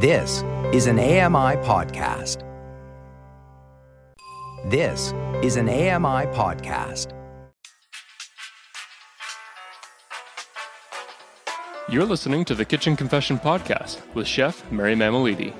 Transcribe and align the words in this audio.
This 0.00 0.44
is 0.72 0.86
an 0.86 1.00
AMI 1.00 1.56
podcast. 1.66 2.44
This 4.70 5.12
is 5.42 5.56
an 5.56 5.68
AMI 5.68 6.26
podcast. 6.36 7.12
You're 11.88 12.04
listening 12.04 12.44
to 12.44 12.54
the 12.54 12.64
Kitchen 12.64 12.94
Confession 12.94 13.40
Podcast 13.40 13.98
with 14.14 14.28
Chef 14.28 14.70
Mary 14.70 14.94
Mammoliti. 14.94 15.52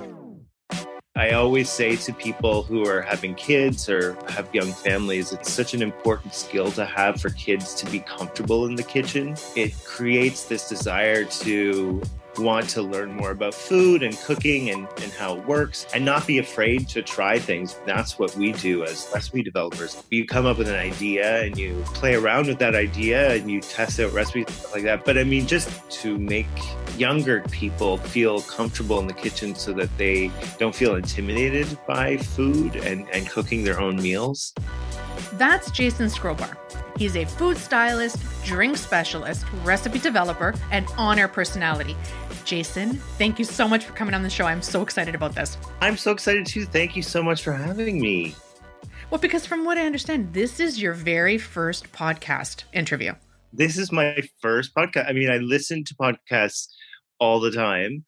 I 1.16 1.30
always 1.30 1.68
say 1.68 1.96
to 1.96 2.12
people 2.12 2.62
who 2.62 2.86
are 2.86 3.02
having 3.02 3.34
kids 3.34 3.88
or 3.88 4.16
have 4.28 4.54
young 4.54 4.72
families, 4.72 5.32
it's 5.32 5.50
such 5.50 5.74
an 5.74 5.82
important 5.82 6.32
skill 6.32 6.70
to 6.72 6.84
have 6.84 7.20
for 7.20 7.30
kids 7.30 7.74
to 7.74 7.90
be 7.90 7.98
comfortable 7.98 8.66
in 8.66 8.76
the 8.76 8.84
kitchen. 8.84 9.36
It 9.56 9.74
creates 9.84 10.44
this 10.44 10.68
desire 10.68 11.24
to 11.24 12.00
want 12.36 12.68
to 12.70 12.82
learn 12.82 13.12
more 13.12 13.30
about 13.30 13.54
food 13.54 14.02
and 14.02 14.16
cooking 14.18 14.70
and, 14.70 14.86
and 15.02 15.12
how 15.12 15.36
it 15.36 15.46
works 15.46 15.86
and 15.94 16.04
not 16.04 16.26
be 16.26 16.38
afraid 16.38 16.88
to 16.88 17.02
try 17.02 17.38
things. 17.38 17.76
That's 17.86 18.18
what 18.18 18.34
we 18.36 18.52
do 18.52 18.84
as 18.84 19.08
recipe 19.12 19.42
developers. 19.42 20.02
You 20.10 20.26
come 20.26 20.46
up 20.46 20.58
with 20.58 20.68
an 20.68 20.76
idea 20.76 21.42
and 21.42 21.56
you 21.58 21.82
play 21.86 22.14
around 22.14 22.46
with 22.46 22.58
that 22.58 22.74
idea 22.74 23.34
and 23.34 23.50
you 23.50 23.60
test 23.60 23.98
out 24.00 24.12
recipes 24.12 24.52
stuff 24.52 24.74
like 24.74 24.84
that. 24.84 25.04
But 25.04 25.18
I 25.18 25.24
mean, 25.24 25.46
just 25.46 25.68
to 26.02 26.18
make 26.18 26.46
younger 26.96 27.42
people 27.50 27.96
feel 27.96 28.42
comfortable 28.42 28.98
in 28.98 29.06
the 29.06 29.12
kitchen 29.12 29.54
so 29.54 29.72
that 29.72 29.96
they 29.98 30.30
don't 30.58 30.74
feel 30.74 30.96
intimidated 30.96 31.78
by 31.86 32.16
food 32.16 32.76
and, 32.76 33.08
and 33.10 33.28
cooking 33.28 33.64
their 33.64 33.80
own 33.80 33.96
meals. 33.96 34.52
That's 35.34 35.70
Jason 35.70 36.06
Skrobar. 36.06 36.56
He's 36.98 37.14
a 37.14 37.24
food 37.24 37.56
stylist, 37.56 38.18
drink 38.44 38.76
specialist, 38.76 39.46
recipe 39.62 40.00
developer, 40.00 40.52
and 40.72 40.84
on 40.98 41.16
air 41.16 41.28
personality. 41.28 41.96
Jason, 42.44 42.94
thank 43.18 43.38
you 43.38 43.44
so 43.44 43.68
much 43.68 43.84
for 43.84 43.92
coming 43.92 44.14
on 44.14 44.24
the 44.24 44.30
show. 44.30 44.46
I'm 44.46 44.62
so 44.62 44.82
excited 44.82 45.14
about 45.14 45.32
this. 45.32 45.56
I'm 45.80 45.96
so 45.96 46.10
excited 46.10 46.44
too. 46.44 46.64
Thank 46.64 46.96
you 46.96 47.04
so 47.04 47.22
much 47.22 47.44
for 47.44 47.52
having 47.52 48.00
me. 48.00 48.34
Well, 49.10 49.20
because 49.20 49.46
from 49.46 49.64
what 49.64 49.78
I 49.78 49.86
understand, 49.86 50.34
this 50.34 50.58
is 50.58 50.82
your 50.82 50.92
very 50.92 51.38
first 51.38 51.92
podcast 51.92 52.64
interview. 52.72 53.14
This 53.52 53.78
is 53.78 53.92
my 53.92 54.20
first 54.42 54.74
podcast. 54.74 55.08
I 55.08 55.12
mean, 55.12 55.30
I 55.30 55.36
listen 55.36 55.84
to 55.84 55.94
podcasts 55.94 56.66
all 57.20 57.38
the 57.38 57.52
time, 57.52 58.04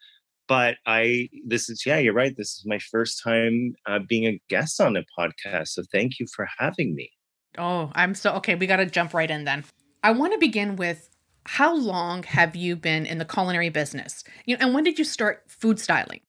but 0.48 0.78
I, 0.84 1.28
this 1.46 1.70
is, 1.70 1.86
yeah, 1.86 1.98
you're 1.98 2.12
right. 2.12 2.36
This 2.36 2.48
is 2.48 2.64
my 2.66 2.80
first 2.90 3.22
time 3.22 3.74
uh, 3.86 4.00
being 4.08 4.26
a 4.26 4.40
guest 4.48 4.80
on 4.80 4.96
a 4.96 5.04
podcast. 5.16 5.68
So 5.68 5.84
thank 5.92 6.18
you 6.18 6.26
for 6.34 6.48
having 6.58 6.96
me. 6.96 7.12
Oh, 7.58 7.90
I'm 7.94 8.14
so 8.14 8.32
okay. 8.34 8.54
We 8.54 8.66
got 8.66 8.76
to 8.76 8.86
jump 8.86 9.14
right 9.14 9.30
in 9.30 9.44
then. 9.44 9.64
I 10.02 10.12
want 10.12 10.32
to 10.32 10.38
begin 10.38 10.76
with 10.76 11.10
how 11.46 11.74
long 11.74 12.22
have 12.24 12.54
you 12.54 12.76
been 12.76 13.06
in 13.06 13.18
the 13.18 13.24
culinary 13.24 13.70
business? 13.70 14.24
You 14.46 14.56
know, 14.56 14.66
and 14.66 14.74
when 14.74 14.84
did 14.84 14.98
you 14.98 15.04
start 15.04 15.44
food 15.48 15.78
styling? 15.78 16.20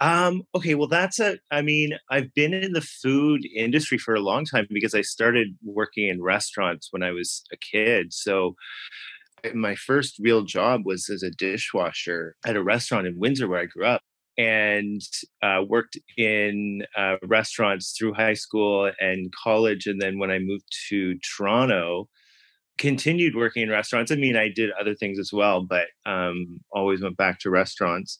Um, 0.00 0.42
okay, 0.54 0.74
well, 0.74 0.86
that's 0.86 1.18
a, 1.18 1.38
I 1.50 1.62
mean, 1.62 1.90
I've 2.10 2.32
been 2.34 2.54
in 2.54 2.72
the 2.72 2.80
food 2.80 3.44
industry 3.56 3.98
for 3.98 4.14
a 4.14 4.20
long 4.20 4.44
time 4.44 4.66
because 4.70 4.94
I 4.94 5.00
started 5.00 5.48
working 5.64 6.08
in 6.08 6.22
restaurants 6.22 6.88
when 6.92 7.02
I 7.02 7.10
was 7.10 7.42
a 7.52 7.56
kid. 7.56 8.12
So, 8.12 8.54
my 9.54 9.74
first 9.76 10.18
real 10.20 10.42
job 10.42 10.82
was 10.84 11.08
as 11.08 11.22
a 11.22 11.30
dishwasher 11.30 12.36
at 12.44 12.56
a 12.56 12.62
restaurant 12.62 13.06
in 13.06 13.18
Windsor 13.18 13.48
where 13.48 13.60
I 13.60 13.66
grew 13.66 13.86
up 13.86 14.02
and 14.38 15.02
uh, 15.42 15.62
worked 15.68 15.98
in 16.16 16.84
uh, 16.96 17.16
restaurants 17.24 17.94
through 17.98 18.14
high 18.14 18.34
school 18.34 18.90
and 19.00 19.32
college. 19.32 19.86
And 19.86 20.00
then 20.00 20.18
when 20.18 20.30
I 20.30 20.38
moved 20.38 20.72
to 20.88 21.18
Toronto, 21.36 22.08
continued 22.78 23.34
working 23.34 23.64
in 23.64 23.70
restaurants. 23.70 24.10
I 24.10 24.14
mean, 24.14 24.36
I 24.36 24.48
did 24.48 24.70
other 24.80 24.94
things 24.94 25.18
as 25.18 25.32
well, 25.32 25.62
but 25.62 25.88
um, 26.06 26.60
always 26.72 27.02
went 27.02 27.16
back 27.16 27.40
to 27.40 27.50
restaurants. 27.50 28.18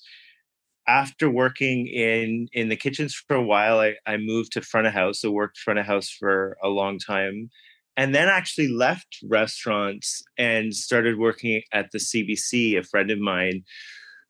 After 0.86 1.30
working 1.30 1.86
in 1.86 2.48
in 2.53 2.69
the 2.69 2.77
kitchens 2.77 3.14
for 3.14 3.36
a 3.36 3.42
while, 3.42 3.78
I, 3.78 3.94
I 4.06 4.16
moved 4.16 4.53
to 4.53 4.62
front 4.62 4.86
of 4.86 4.92
house. 4.92 5.20
So 5.20 5.30
worked 5.30 5.58
front 5.58 5.78
of 5.78 5.86
house 5.86 6.10
for 6.10 6.56
a 6.62 6.69
long 6.69 6.98
time, 6.98 7.50
and 7.97 8.15
then 8.15 8.28
actually 8.28 8.69
left 8.69 9.19
restaurants 9.22 10.22
and 10.38 10.75
started 10.75 11.19
working 11.19 11.62
at 11.72 11.91
the 11.92 11.98
CBC. 11.98 12.78
A 12.78 12.82
friend 12.82 13.10
of 13.10 13.19
mine, 13.19 13.65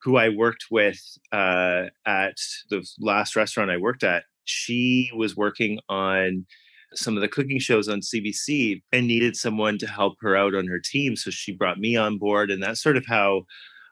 who 0.02 0.16
I 0.16 0.28
worked 0.28 0.66
with 0.70 1.00
uh, 1.32 1.86
at 2.06 2.36
the 2.70 2.86
last 3.00 3.36
restaurant 3.36 3.70
I 3.70 3.76
worked 3.76 4.04
at, 4.04 4.24
she 4.44 5.10
was 5.14 5.36
working 5.36 5.78
on 5.88 6.46
some 6.94 7.16
of 7.16 7.20
the 7.20 7.28
cooking 7.28 7.58
shows 7.58 7.88
on 7.88 8.00
CBC 8.00 8.82
and 8.92 9.06
needed 9.06 9.36
someone 9.36 9.78
to 9.78 9.86
help 9.86 10.14
her 10.20 10.36
out 10.36 10.54
on 10.54 10.66
her 10.66 10.80
team. 10.82 11.16
So 11.16 11.30
she 11.30 11.52
brought 11.52 11.78
me 11.78 11.96
on 11.96 12.18
board. 12.18 12.50
And 12.50 12.62
that's 12.62 12.82
sort 12.82 12.96
of 12.96 13.04
how 13.06 13.42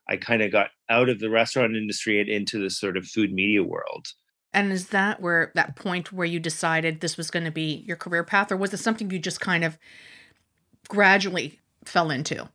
I 0.09 0.17
kind 0.17 0.43
of 0.43 0.53
got 0.53 0.69
out 0.89 1.09
of 1.09 1.19
the 1.19 1.31
restaurant 1.31 1.77
industry 1.77 2.21
and 2.21 2.29
into 2.29 2.59
the 2.59 2.71
sort 2.71 2.97
of 2.97 3.07
food 3.07 3.33
media 3.33 3.63
world. 3.63 4.07
And 4.53 4.73
is 4.73 4.89
that 4.89 5.21
where 5.21 5.53
that 5.55 5.77
point 5.77 6.13
where 6.13 6.27
you 6.27 6.41
decided 6.41 7.01
this 7.01 7.19
was 7.19 7.31
going 7.31 7.45
to 7.45 7.51
be 7.51 7.85
your 7.87 7.97
career 7.97 8.25
path, 8.25 8.51
or 8.51 8.57
was 8.57 8.73
it 8.73 8.79
something 8.79 9.11
you 9.11 9.19
just 9.19 9.41
kind 9.41 9.65
of 9.65 9.77
gradually 10.89 11.61
fell 11.85 12.11
into? 12.11 12.49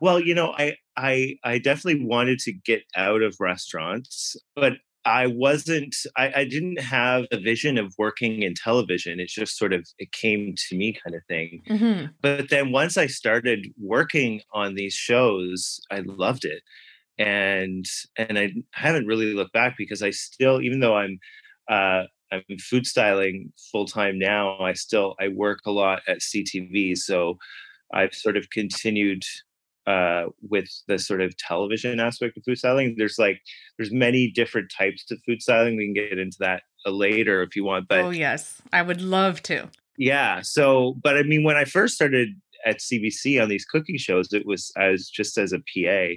Well, 0.00 0.18
you 0.18 0.34
know, 0.34 0.54
I 0.56 0.76
I 0.96 1.36
I 1.44 1.58
definitely 1.58 2.04
wanted 2.04 2.38
to 2.40 2.52
get 2.52 2.82
out 2.96 3.22
of 3.22 3.36
restaurants, 3.40 4.36
but 4.54 4.74
I 5.06 5.28
wasn't, 5.28 5.94
I, 6.16 6.32
I, 6.40 6.44
didn't 6.44 6.80
have 6.80 7.26
a 7.30 7.38
vision 7.38 7.78
of 7.78 7.94
working 7.96 8.42
in 8.42 8.54
television. 8.54 9.20
It 9.20 9.28
just 9.28 9.56
sort 9.56 9.72
of, 9.72 9.86
it 10.00 10.10
came 10.10 10.56
to 10.68 10.76
me 10.76 10.98
kind 11.00 11.14
of 11.14 11.22
thing. 11.28 11.62
Mm-hmm. 11.70 12.06
But 12.20 12.50
then 12.50 12.72
once 12.72 12.96
I 12.96 13.06
started 13.06 13.68
working 13.80 14.42
on 14.52 14.74
these 14.74 14.94
shows, 14.94 15.78
I 15.92 16.00
loved 16.00 16.44
it. 16.44 16.60
And, 17.18 17.84
and 18.18 18.36
I 18.36 18.52
haven't 18.72 19.06
really 19.06 19.32
looked 19.32 19.52
back 19.52 19.76
because 19.78 20.02
I 20.02 20.10
still, 20.10 20.60
even 20.60 20.80
though 20.80 20.96
I'm, 20.96 21.20
uh, 21.70 22.02
I'm 22.32 22.42
food 22.58 22.84
styling 22.84 23.52
full 23.70 23.86
time 23.86 24.18
now, 24.18 24.58
I 24.58 24.72
still, 24.72 25.14
I 25.20 25.28
work 25.28 25.60
a 25.66 25.70
lot 25.70 26.02
at 26.08 26.18
CTV. 26.18 26.98
So 26.98 27.38
I've 27.94 28.12
sort 28.12 28.36
of 28.36 28.50
continued 28.50 29.22
uh, 29.86 30.26
with 30.42 30.68
the 30.88 30.98
sort 30.98 31.20
of 31.20 31.36
television 31.36 32.00
aspect 32.00 32.36
of 32.36 32.44
food 32.44 32.58
styling. 32.58 32.94
There's 32.96 33.18
like 33.18 33.40
there's 33.78 33.92
many 33.92 34.30
different 34.30 34.70
types 34.76 35.10
of 35.10 35.18
food 35.26 35.40
styling. 35.42 35.76
We 35.76 35.86
can 35.86 35.94
get 35.94 36.18
into 36.18 36.36
that 36.40 36.62
uh, 36.84 36.90
later 36.90 37.42
if 37.42 37.54
you 37.56 37.64
want. 37.64 37.88
But 37.88 38.00
oh 38.00 38.10
yes, 38.10 38.60
I 38.72 38.82
would 38.82 39.00
love 39.00 39.42
to. 39.44 39.68
Yeah. 39.98 40.40
So, 40.42 40.96
but 41.02 41.16
I 41.16 41.22
mean, 41.22 41.44
when 41.44 41.56
I 41.56 41.64
first 41.64 41.94
started 41.94 42.28
at 42.64 42.80
CBC 42.80 43.40
on 43.42 43.48
these 43.48 43.64
cooking 43.64 43.96
shows, 43.96 44.32
it 44.32 44.46
was 44.46 44.72
as 44.76 45.08
just 45.08 45.38
as 45.38 45.52
a 45.52 45.58
PA, 45.58 46.14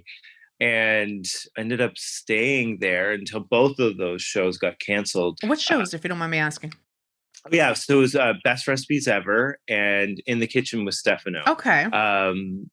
and 0.59 1.25
ended 1.57 1.79
up 1.79 1.97
staying 1.97 2.79
there 2.81 3.11
until 3.11 3.41
both 3.41 3.79
of 3.79 3.97
those 3.97 4.21
shows 4.21 4.57
got 4.57 4.79
canceled. 4.79 5.39
What 5.43 5.59
uh, 5.59 5.61
shows, 5.61 5.93
uh, 5.93 5.97
if 5.97 6.03
you 6.03 6.09
don't 6.09 6.17
mind 6.17 6.31
me 6.31 6.39
asking? 6.39 6.73
Yeah, 7.51 7.73
so 7.73 7.97
it 7.97 8.01
was 8.01 8.15
uh, 8.15 8.33
best 8.43 8.67
recipes 8.67 9.07
ever, 9.07 9.59
and 9.69 10.21
in 10.25 10.39
the 10.39 10.47
kitchen 10.47 10.83
with 10.83 10.95
Stefano. 10.95 11.43
Okay. 11.47 11.83
Um, 11.85 12.69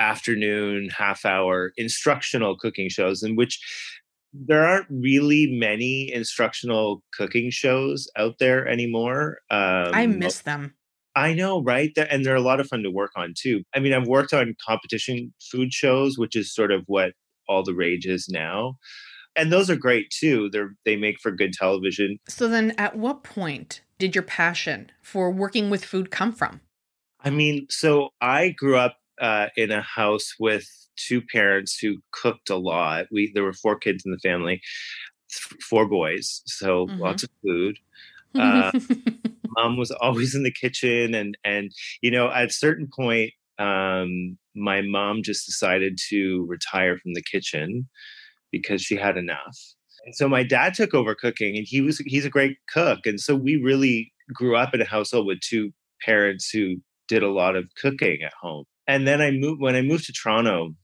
afternoon, 0.00 0.88
half 0.88 1.24
hour 1.24 1.72
instructional 1.76 2.56
cooking 2.56 2.88
shows 2.88 3.22
in 3.22 3.36
which 3.36 3.60
there 4.32 4.66
aren't 4.66 4.86
really 4.90 5.48
many 5.50 6.10
instructional 6.12 7.02
cooking 7.12 7.50
shows 7.50 8.08
out 8.16 8.36
there 8.38 8.66
anymore. 8.66 9.38
Um, 9.50 9.90
I 9.92 10.06
miss 10.06 10.40
them. 10.40 10.74
I 11.16 11.34
know, 11.34 11.62
right? 11.62 11.90
And 11.96 12.24
they're 12.24 12.36
a 12.36 12.40
lot 12.40 12.60
of 12.60 12.68
fun 12.68 12.82
to 12.84 12.90
work 12.90 13.10
on 13.16 13.34
too. 13.36 13.62
I 13.74 13.80
mean, 13.80 13.92
I've 13.92 14.06
worked 14.06 14.32
on 14.32 14.54
competition 14.64 15.34
food 15.50 15.72
shows, 15.72 16.16
which 16.16 16.36
is 16.36 16.54
sort 16.54 16.70
of 16.70 16.84
what 16.86 17.12
all 17.48 17.64
the 17.64 17.74
rage 17.74 18.06
is 18.06 18.28
now. 18.28 18.76
And 19.34 19.52
those 19.52 19.68
are 19.68 19.76
great 19.76 20.10
too. 20.10 20.48
They're 20.50 20.74
they 20.84 20.96
make 20.96 21.18
for 21.20 21.30
good 21.30 21.52
television. 21.52 22.18
So 22.28 22.48
then 22.48 22.72
at 22.78 22.96
what 22.96 23.24
point 23.24 23.82
did 23.98 24.14
your 24.14 24.22
passion 24.22 24.90
for 25.02 25.30
working 25.30 25.70
with 25.70 25.84
food 25.84 26.10
come 26.10 26.32
from? 26.32 26.60
I 27.22 27.30
mean, 27.30 27.66
so 27.68 28.10
I 28.20 28.50
grew 28.50 28.76
up 28.76 28.96
uh, 29.20 29.48
in 29.56 29.70
a 29.70 29.82
house 29.82 30.34
with 30.38 30.66
two 30.96 31.22
parents 31.22 31.78
who 31.78 31.98
cooked 32.12 32.50
a 32.50 32.56
lot. 32.56 33.06
We 33.10 33.30
there 33.34 33.44
were 33.44 33.52
four 33.52 33.78
kids 33.78 34.04
in 34.04 34.12
the 34.12 34.18
family, 34.18 34.60
four 35.68 35.88
boys, 35.88 36.42
so 36.46 36.86
mm-hmm. 36.86 37.00
lots 37.00 37.22
of 37.22 37.30
food. 37.42 37.78
Uh, 38.34 38.72
mom 39.56 39.76
was 39.76 39.90
always 39.90 40.34
in 40.34 40.42
the 40.42 40.52
kitchen, 40.52 41.14
and 41.14 41.36
and 41.44 41.70
you 42.02 42.10
know 42.10 42.30
at 42.30 42.50
a 42.50 42.52
certain 42.52 42.88
point, 42.94 43.32
um, 43.58 44.38
my 44.54 44.82
mom 44.82 45.22
just 45.22 45.46
decided 45.46 45.98
to 46.08 46.46
retire 46.48 46.96
from 46.98 47.14
the 47.14 47.22
kitchen 47.22 47.88
because 48.50 48.82
she 48.82 48.96
had 48.96 49.16
enough. 49.16 49.58
And 50.04 50.14
so 50.14 50.28
my 50.28 50.42
dad 50.42 50.74
took 50.74 50.94
over 50.94 51.14
cooking, 51.14 51.56
and 51.56 51.66
he 51.68 51.80
was 51.80 51.98
he's 51.98 52.24
a 52.24 52.30
great 52.30 52.56
cook, 52.72 53.00
and 53.04 53.20
so 53.20 53.34
we 53.34 53.56
really 53.56 54.12
grew 54.32 54.56
up 54.56 54.74
in 54.74 54.80
a 54.80 54.86
household 54.86 55.26
with 55.26 55.40
two 55.40 55.72
parents 56.04 56.48
who 56.50 56.76
did 57.08 57.22
a 57.22 57.30
lot 57.30 57.56
of 57.56 57.64
cooking 57.76 58.22
at 58.22 58.32
home 58.40 58.64
and 58.86 59.06
then 59.06 59.20
I 59.20 59.30
moved 59.30 59.60
when 59.60 59.76
I 59.76 59.82
moved 59.82 60.06
to 60.06 60.12
Toronto. 60.12 60.74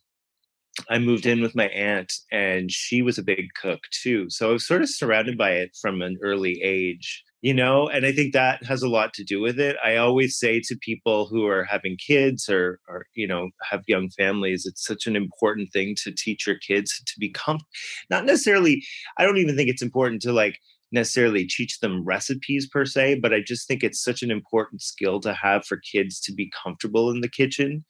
I 0.90 0.98
moved 0.98 1.24
in 1.24 1.40
with 1.40 1.54
my 1.56 1.68
aunt, 1.68 2.12
and 2.30 2.70
she 2.70 3.00
was 3.00 3.16
a 3.18 3.22
big 3.22 3.46
cook 3.60 3.80
too. 4.02 4.28
So 4.28 4.50
I 4.50 4.52
was 4.52 4.66
sort 4.66 4.82
of 4.82 4.90
surrounded 4.90 5.38
by 5.38 5.52
it 5.52 5.70
from 5.80 6.02
an 6.02 6.18
early 6.22 6.60
age. 6.62 7.24
you 7.42 7.54
know 7.54 7.86
and 7.88 8.04
i 8.06 8.12
think 8.12 8.32
that 8.32 8.64
has 8.64 8.82
a 8.82 8.88
lot 8.88 9.12
to 9.14 9.22
do 9.22 9.40
with 9.40 9.58
it 9.60 9.76
i 9.84 9.96
always 9.96 10.38
say 10.38 10.54
to 10.60 10.76
people 10.88 11.26
who 11.28 11.46
are 11.46 11.64
having 11.64 11.96
kids 12.10 12.48
or 12.48 12.80
or 12.88 13.06
you 13.14 13.26
know 13.28 13.50
have 13.70 13.82
young 13.86 14.08
families 14.10 14.64
it's 14.66 14.84
such 14.84 15.06
an 15.06 15.16
important 15.16 15.70
thing 15.72 15.94
to 16.02 16.10
teach 16.24 16.46
your 16.46 16.58
kids 16.58 16.90
to 17.06 17.14
become 17.20 17.58
not 18.10 18.24
necessarily 18.24 18.82
i 19.18 19.22
don't 19.24 19.36
even 19.44 19.54
think 19.56 19.68
it's 19.70 19.82
important 19.82 20.20
to 20.22 20.32
like 20.32 20.58
necessarily 20.92 21.46
teach 21.46 21.80
them 21.80 22.04
recipes 22.04 22.68
per 22.68 22.84
se 22.84 23.18
but 23.20 23.32
i 23.32 23.40
just 23.40 23.66
think 23.66 23.82
it's 23.82 24.02
such 24.02 24.22
an 24.22 24.30
important 24.30 24.80
skill 24.80 25.20
to 25.20 25.32
have 25.34 25.64
for 25.64 25.78
kids 25.92 26.20
to 26.20 26.32
be 26.32 26.50
comfortable 26.62 27.10
in 27.10 27.20
the 27.20 27.28
kitchen 27.28 27.84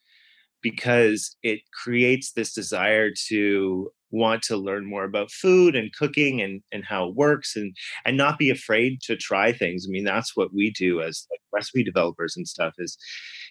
because 0.62 1.36
it 1.42 1.60
creates 1.84 2.32
this 2.32 2.52
desire 2.52 3.10
to 3.28 3.90
want 4.10 4.42
to 4.42 4.56
learn 4.56 4.88
more 4.88 5.04
about 5.04 5.30
food 5.30 5.76
and 5.76 5.92
cooking 5.92 6.40
and, 6.40 6.62
and 6.72 6.84
how 6.84 7.08
it 7.08 7.14
works 7.14 7.56
and 7.56 7.76
and 8.04 8.16
not 8.16 8.38
be 8.38 8.50
afraid 8.50 9.00
to 9.02 9.16
try 9.16 9.52
things. 9.52 9.86
I 9.86 9.90
mean 9.90 10.04
that's 10.04 10.36
what 10.36 10.54
we 10.54 10.70
do 10.70 11.00
as 11.00 11.26
like 11.30 11.40
recipe 11.52 11.84
developers 11.84 12.34
and 12.36 12.46
stuff 12.46 12.74
is 12.78 12.96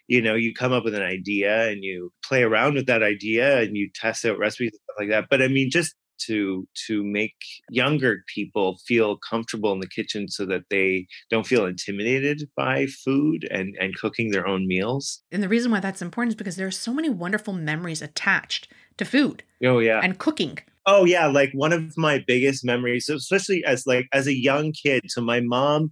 you 0.07 0.21
know 0.21 0.36
you 0.36 0.53
come 0.53 0.71
up 0.71 0.83
with 0.83 0.95
an 0.95 1.01
idea 1.01 1.69
and 1.69 1.83
you 1.83 2.12
play 2.24 2.44
around 2.44 2.75
with 2.75 2.88
that 2.88 3.03
idea 3.03 3.62
and 3.62 3.75
you 3.75 3.89
test 3.94 4.25
out 4.25 4.38
recipes 4.38 4.71
and 4.74 4.81
stuff 4.83 4.95
like 5.00 5.09
that. 5.09 5.25
But 5.30 5.42
i 5.42 5.47
mean 5.47 5.69
just 5.69 5.95
to 6.19 6.67
to 6.88 7.03
make 7.03 7.35
younger 7.69 8.23
people 8.33 8.77
feel 8.88 9.17
comfortable 9.17 9.71
in 9.71 9.79
the 9.79 9.88
kitchen 9.88 10.27
so 10.27 10.45
that 10.45 10.63
they 10.69 11.07
don't 11.29 11.47
feel 11.47 11.65
intimidated 11.65 12.44
by 12.56 12.85
food 13.03 13.47
and 13.51 13.75
and 13.79 13.95
cooking 13.95 14.31
their 14.31 14.47
own 14.47 14.67
meals 14.67 15.21
And 15.31 15.44
the 15.44 15.50
reason 15.50 15.71
why 15.71 15.79
that's 15.79 16.01
important 16.01 16.33
is 16.33 16.35
because 16.35 16.56
there 16.56 16.67
are 16.67 16.71
so 16.71 16.94
many 16.94 17.09
wonderful 17.09 17.53
memories 17.53 18.01
attached 18.01 18.67
to 18.97 19.06
food 19.06 19.44
oh 19.63 19.79
yeah 19.79 20.00
and 20.01 20.17
cooking. 20.19 20.59
Oh 20.88 21.03
yeah, 21.06 21.25
like 21.25 21.50
one 21.53 21.73
of 21.73 21.97
my 21.97 22.23
biggest 22.27 22.63
memories, 22.63 23.09
especially 23.09 23.63
as 23.65 23.88
like 23.88 24.07
as 24.13 24.27
a 24.27 24.35
young 24.35 24.71
kid. 24.71 25.06
So 25.07 25.19
my 25.19 25.39
mom, 25.39 25.89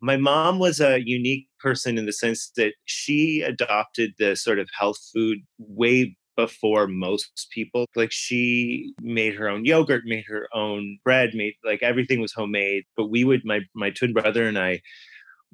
my 0.00 0.16
mom 0.16 0.58
was 0.58 0.80
a 0.80 1.02
unique 1.04 1.48
person 1.60 1.98
in 1.98 2.06
the 2.06 2.12
sense 2.12 2.50
that 2.56 2.72
she 2.86 3.42
adopted 3.42 4.12
the 4.18 4.34
sort 4.34 4.58
of 4.58 4.68
health 4.78 4.96
food 5.12 5.38
way 5.58 6.16
before 6.36 6.86
most 6.86 7.48
people. 7.52 7.86
Like 7.96 8.12
she 8.12 8.92
made 9.00 9.34
her 9.34 9.48
own 9.48 9.64
yogurt, 9.64 10.02
made 10.06 10.24
her 10.28 10.48
own 10.54 10.98
bread, 11.04 11.30
made 11.34 11.54
like 11.64 11.82
everything 11.82 12.20
was 12.20 12.32
homemade. 12.32 12.84
But 12.96 13.10
we 13.10 13.24
would 13.24 13.42
my 13.44 13.60
my 13.74 13.90
twin 13.90 14.12
brother 14.12 14.46
and 14.46 14.58
I 14.58 14.82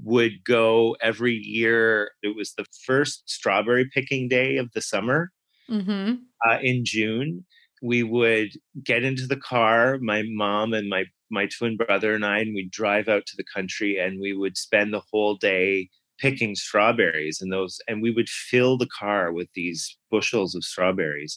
would 0.03 0.45
go 0.45 0.97
every 1.01 1.35
year. 1.35 2.13
It 2.23 2.35
was 2.37 2.55
the 2.55 2.67
first 2.87 3.29
strawberry 3.31 3.89
picking 3.93 4.29
day 4.29 4.57
of 4.57 4.73
the 4.73 4.83
summer 4.83 5.31
Mm-hmm. 5.71 6.15
uh, 6.49 6.59
in 6.63 6.85
June, 6.85 7.45
we 7.83 8.03
would 8.03 8.51
get 8.85 9.05
into 9.05 9.27
the 9.27 9.37
car, 9.37 9.99
my 10.01 10.23
mom 10.27 10.75
and 10.75 10.89
my 10.89 11.05
my 11.31 11.47
twin 11.47 11.77
brother 11.79 12.15
and 12.15 12.27
I, 12.27 12.41
and 12.41 12.55
we'd 12.55 12.71
drive 12.71 13.09
out 13.09 13.25
to 13.27 13.37
the 13.37 13.45
country, 13.55 13.99
and 13.99 14.21
we 14.21 14.35
would 14.35 14.59
spend 14.59 14.93
the 14.93 15.03
whole 15.11 15.37
day 15.37 15.89
picking 16.23 16.55
strawberries, 16.55 17.41
and 17.43 17.53
those, 17.53 17.81
and 17.89 18.01
we 18.01 18.13
would 18.13 18.29
fill 18.29 18.79
the 18.79 18.89
car 18.99 19.33
with 19.33 19.49
these 19.55 19.99
bushels 20.11 20.55
of 20.55 20.63
strawberries. 20.63 21.37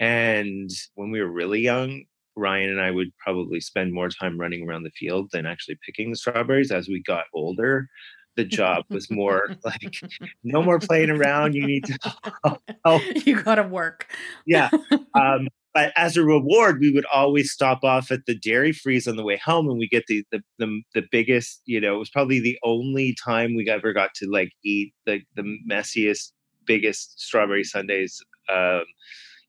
And 0.00 0.70
when 0.94 1.10
we 1.10 1.20
were 1.20 1.30
really 1.30 1.60
young, 1.60 2.04
Ryan 2.34 2.70
and 2.70 2.80
I 2.80 2.90
would 2.90 3.08
probably 3.18 3.60
spend 3.60 3.92
more 3.92 4.08
time 4.08 4.40
running 4.40 4.66
around 4.66 4.84
the 4.84 4.90
field 4.90 5.28
than 5.32 5.44
actually 5.44 5.76
picking 5.84 6.10
the 6.10 6.16
strawberries. 6.16 6.70
As 6.70 6.88
we 6.88 7.02
got 7.02 7.24
older, 7.34 7.88
the 8.36 8.44
job 8.44 8.84
was 8.88 9.10
more 9.10 9.48
like 9.64 9.96
no 10.42 10.62
more 10.62 10.78
playing 10.78 11.10
around. 11.10 11.54
You 11.54 11.66
need 11.66 11.84
to 11.84 11.98
help 12.84 13.26
you 13.26 13.42
gotta 13.42 13.64
work. 13.64 14.06
yeah. 14.46 14.70
Um, 15.14 15.48
but 15.74 15.92
as 15.96 16.16
a 16.16 16.24
reward, 16.24 16.80
we 16.80 16.90
would 16.90 17.04
always 17.12 17.52
stop 17.52 17.84
off 17.84 18.10
at 18.10 18.26
the 18.26 18.34
dairy 18.34 18.72
freeze 18.72 19.06
on 19.06 19.16
the 19.16 19.24
way 19.24 19.36
home, 19.36 19.68
and 19.68 19.78
we 19.78 19.88
get 19.88 20.04
the, 20.08 20.24
the 20.32 20.40
the 20.58 20.82
the 20.94 21.02
biggest. 21.10 21.62
You 21.66 21.80
know, 21.80 21.96
it 21.96 21.98
was 21.98 22.10
probably 22.10 22.40
the 22.40 22.58
only 22.64 23.14
time 23.22 23.54
we 23.54 23.68
ever 23.68 23.92
got 23.92 24.14
to 24.16 24.26
like 24.30 24.52
eat 24.64 24.94
the 25.06 25.20
the 25.36 25.58
messiest, 25.70 26.32
biggest 26.66 27.20
strawberry 27.20 27.64
sundaes. 27.64 28.22
Um, 28.52 28.84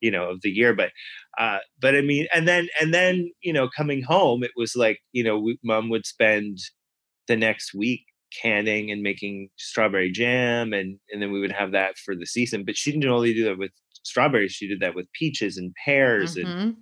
you 0.02 0.12
know 0.12 0.30
of 0.30 0.42
the 0.42 0.50
year 0.50 0.74
but 0.74 0.92
uh 1.38 1.58
but 1.82 1.96
i 1.96 2.02
mean 2.02 2.26
and 2.34 2.48
then 2.48 2.68
and 2.80 2.94
then 2.94 3.30
you 3.42 3.52
know 3.52 3.70
coming 3.76 4.02
home 4.02 4.44
it 4.44 4.52
was 4.56 4.76
like 4.76 5.00
you 5.12 5.24
know 5.24 5.38
we, 5.38 5.58
mom 5.64 5.90
would 5.90 6.06
spend 6.06 6.58
the 7.28 7.36
next 7.36 7.74
week 7.74 8.02
canning 8.42 8.92
and 8.92 9.02
making 9.02 9.50
strawberry 9.58 10.12
jam 10.12 10.74
and 10.74 11.00
and 11.12 11.22
then 11.22 11.32
we 11.32 11.40
would 11.40 11.52
have 11.52 11.72
that 11.72 11.98
for 11.98 12.16
the 12.16 12.26
season 12.26 12.64
but 12.64 12.78
she 12.78 12.92
didn't 12.92 13.10
only 13.10 13.34
do 13.34 13.44
that 13.44 13.58
with 13.58 13.72
strawberries 14.04 14.52
she 14.52 14.68
did 14.68 14.80
that 14.80 14.96
with 14.96 15.06
peaches 15.14 15.58
and 15.58 15.74
pears 15.84 16.36
and 16.36 16.48
Mhm. 16.48 16.76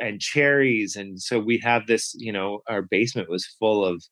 and 0.00 0.20
cherries 0.20 0.96
and 0.96 1.20
so 1.20 1.38
we 1.38 1.58
have 1.58 1.86
this 1.86 2.14
you 2.18 2.32
know 2.32 2.60
our 2.68 2.82
basement 2.82 3.28
was 3.28 3.46
full 3.58 3.84
of 3.84 4.02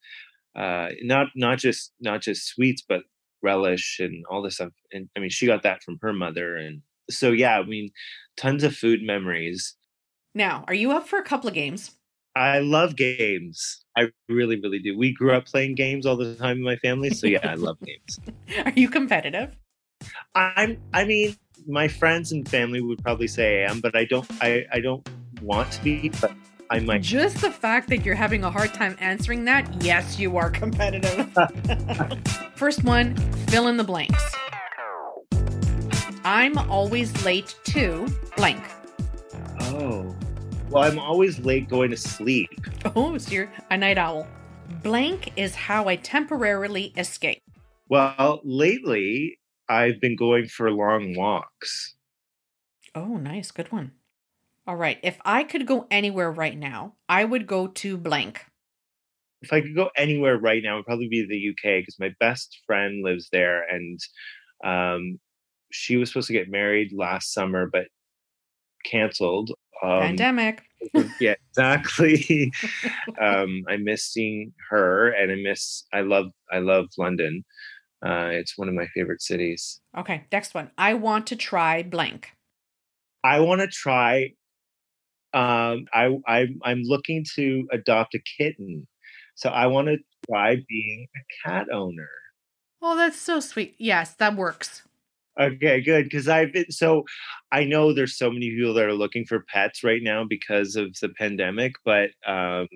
uh 0.56 0.88
not 1.02 1.28
not 1.34 1.58
just 1.58 1.92
not 2.00 2.20
just 2.20 2.46
sweets 2.46 2.82
but 2.86 3.02
relish 3.42 3.98
and 3.98 4.24
all 4.30 4.42
this 4.42 4.56
stuff 4.56 4.72
and 4.92 5.08
i 5.16 5.20
mean 5.20 5.30
she 5.30 5.46
got 5.46 5.62
that 5.62 5.82
from 5.82 5.98
her 6.02 6.12
mother 6.12 6.56
and 6.56 6.82
so 7.10 7.30
yeah 7.32 7.58
i 7.58 7.62
mean 7.64 7.90
tons 8.36 8.62
of 8.62 8.74
food 8.76 9.00
memories 9.02 9.74
Now, 10.34 10.64
are 10.68 10.74
you 10.74 10.90
up 10.92 11.06
for 11.08 11.18
a 11.18 11.22
couple 11.24 11.48
of 11.48 11.54
games? 11.54 11.92
i 12.36 12.58
love 12.58 12.96
games 12.96 13.84
i 13.96 14.08
really 14.28 14.60
really 14.60 14.80
do 14.80 14.96
we 14.98 15.14
grew 15.14 15.32
up 15.32 15.46
playing 15.46 15.74
games 15.76 16.04
all 16.04 16.16
the 16.16 16.34
time 16.34 16.56
in 16.58 16.62
my 16.64 16.76
family 16.76 17.10
so 17.10 17.26
yeah 17.26 17.38
i 17.44 17.54
love 17.54 17.78
games 17.86 18.18
Are 18.66 18.72
you 18.76 18.88
competitive? 18.88 19.56
i'm 20.34 20.76
i 20.92 21.04
mean 21.04 21.36
my 21.66 21.88
friends 21.88 22.32
and 22.32 22.48
family 22.48 22.80
would 22.80 23.02
probably 23.02 23.26
say 23.26 23.64
i 23.64 23.70
am 23.70 23.80
but 23.80 23.96
i 23.96 24.04
don't 24.04 24.26
i 24.42 24.64
i 24.72 24.80
don't 24.80 25.08
want 25.42 25.70
to 25.72 25.82
be 25.82 26.10
but 26.20 26.32
i 26.70 26.78
might 26.78 27.02
Just 27.02 27.40
the 27.40 27.50
fact 27.50 27.88
that 27.88 28.04
you're 28.04 28.14
having 28.14 28.44
a 28.44 28.50
hard 28.50 28.72
time 28.74 28.96
answering 29.00 29.44
that, 29.44 29.68
yes, 29.82 30.18
you 30.18 30.36
are 30.38 30.50
competitive. 30.50 31.28
First 32.56 32.84
one, 32.84 33.14
fill 33.48 33.68
in 33.68 33.76
the 33.76 33.84
blanks. 33.84 34.24
I'm 36.24 36.56
always 36.56 37.24
late 37.24 37.54
to 37.64 38.06
blank. 38.36 38.62
oh 39.60 40.14
well 40.70 40.84
i'm 40.84 40.98
always 40.98 41.38
late 41.40 41.68
going 41.68 41.90
to 41.90 41.96
sleep 41.96 42.48
Oh, 42.96 43.16
so 43.18 43.30
you're 43.32 43.50
a 43.70 43.76
night 43.76 43.98
owl. 43.98 44.26
Blank 44.82 45.32
is 45.36 45.54
how 45.54 45.88
I 45.88 45.96
temporarily 45.96 46.92
escape. 46.96 47.42
Well, 47.88 48.40
lately 48.44 49.38
I've 49.68 50.00
been 50.00 50.16
going 50.16 50.48
for 50.48 50.70
long 50.70 51.14
walks. 51.16 51.94
Oh, 52.94 53.16
nice. 53.16 53.50
Good 53.50 53.72
one. 53.72 53.92
All 54.66 54.76
right. 54.76 54.98
If 55.02 55.18
I 55.24 55.44
could 55.44 55.66
go 55.66 55.86
anywhere 55.90 56.30
right 56.30 56.56
now, 56.56 56.94
I 57.08 57.24
would 57.24 57.46
go 57.46 57.66
to 57.66 57.96
blank. 57.96 58.46
If 59.42 59.52
I 59.52 59.60
could 59.60 59.74
go 59.74 59.90
anywhere 59.96 60.38
right 60.38 60.62
now, 60.62 60.74
it 60.74 60.76
would 60.76 60.86
probably 60.86 61.08
be 61.08 61.26
the 61.26 61.50
UK 61.50 61.82
because 61.82 61.98
my 61.98 62.14
best 62.18 62.60
friend 62.66 63.04
lives 63.04 63.28
there, 63.30 63.62
and 63.68 64.00
um, 64.64 65.20
she 65.70 65.98
was 65.98 66.08
supposed 66.08 66.28
to 66.28 66.32
get 66.32 66.48
married 66.48 66.92
last 66.94 67.34
summer, 67.34 67.68
but 67.70 67.84
canceled. 68.86 69.50
Um, 69.82 70.00
Pandemic. 70.00 70.62
yeah, 71.20 71.34
exactly. 71.50 72.50
um, 73.20 73.64
I 73.68 73.76
miss 73.76 74.04
seeing 74.04 74.54
her, 74.70 75.10
and 75.10 75.30
I 75.30 75.36
miss. 75.36 75.84
I 75.92 76.00
love. 76.00 76.26
I 76.50 76.60
love 76.60 76.86
London. 76.96 77.44
Uh, 78.04 78.28
it's 78.32 78.58
one 78.58 78.68
of 78.68 78.74
my 78.74 78.86
favorite 78.94 79.22
cities. 79.22 79.80
Okay. 79.96 80.24
Next 80.30 80.54
one. 80.54 80.70
I 80.76 80.94
want 80.94 81.26
to 81.28 81.36
try 81.36 81.82
blank. 81.82 82.32
I 83.24 83.40
want 83.40 83.62
to 83.62 83.68
try. 83.68 84.32
Um, 85.32 85.86
I, 85.92 86.16
I 86.28 86.46
I'm 86.62 86.82
looking 86.82 87.24
to 87.34 87.66
adopt 87.72 88.14
a 88.14 88.20
kitten, 88.38 88.86
so 89.34 89.48
I 89.48 89.66
want 89.66 89.88
to 89.88 89.96
try 90.30 90.56
being 90.68 91.06
a 91.16 91.48
cat 91.48 91.66
owner. 91.72 92.10
Oh, 92.82 92.96
that's 92.96 93.18
so 93.18 93.40
sweet. 93.40 93.74
Yes, 93.78 94.14
that 94.16 94.36
works. 94.36 94.82
Okay, 95.40 95.80
good. 95.80 96.04
Because 96.04 96.28
I've 96.28 96.52
been 96.52 96.70
so 96.70 97.04
I 97.50 97.64
know 97.64 97.92
there's 97.92 98.18
so 98.18 98.30
many 98.30 98.50
people 98.50 98.74
that 98.74 98.84
are 98.84 98.92
looking 98.92 99.24
for 99.24 99.44
pets 99.52 99.82
right 99.82 100.02
now 100.02 100.24
because 100.28 100.76
of 100.76 100.94
the 101.00 101.08
pandemic, 101.08 101.72
but 101.84 102.10
um, 102.26 102.68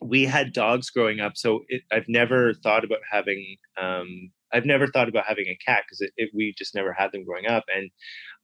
we 0.00 0.24
had 0.24 0.52
dogs 0.52 0.90
growing 0.90 1.20
up, 1.20 1.36
so 1.36 1.60
it, 1.68 1.82
I've 1.90 2.08
never 2.08 2.54
thought 2.54 2.84
about 2.84 3.00
having. 3.10 3.56
Um, 3.80 4.30
I've 4.52 4.64
never 4.64 4.86
thought 4.86 5.08
about 5.08 5.26
having 5.26 5.46
a 5.46 5.58
cat 5.64 5.84
because 5.84 6.10
we 6.34 6.54
just 6.56 6.74
never 6.74 6.92
had 6.92 7.12
them 7.12 7.24
growing 7.24 7.46
up, 7.46 7.64
and 7.74 7.90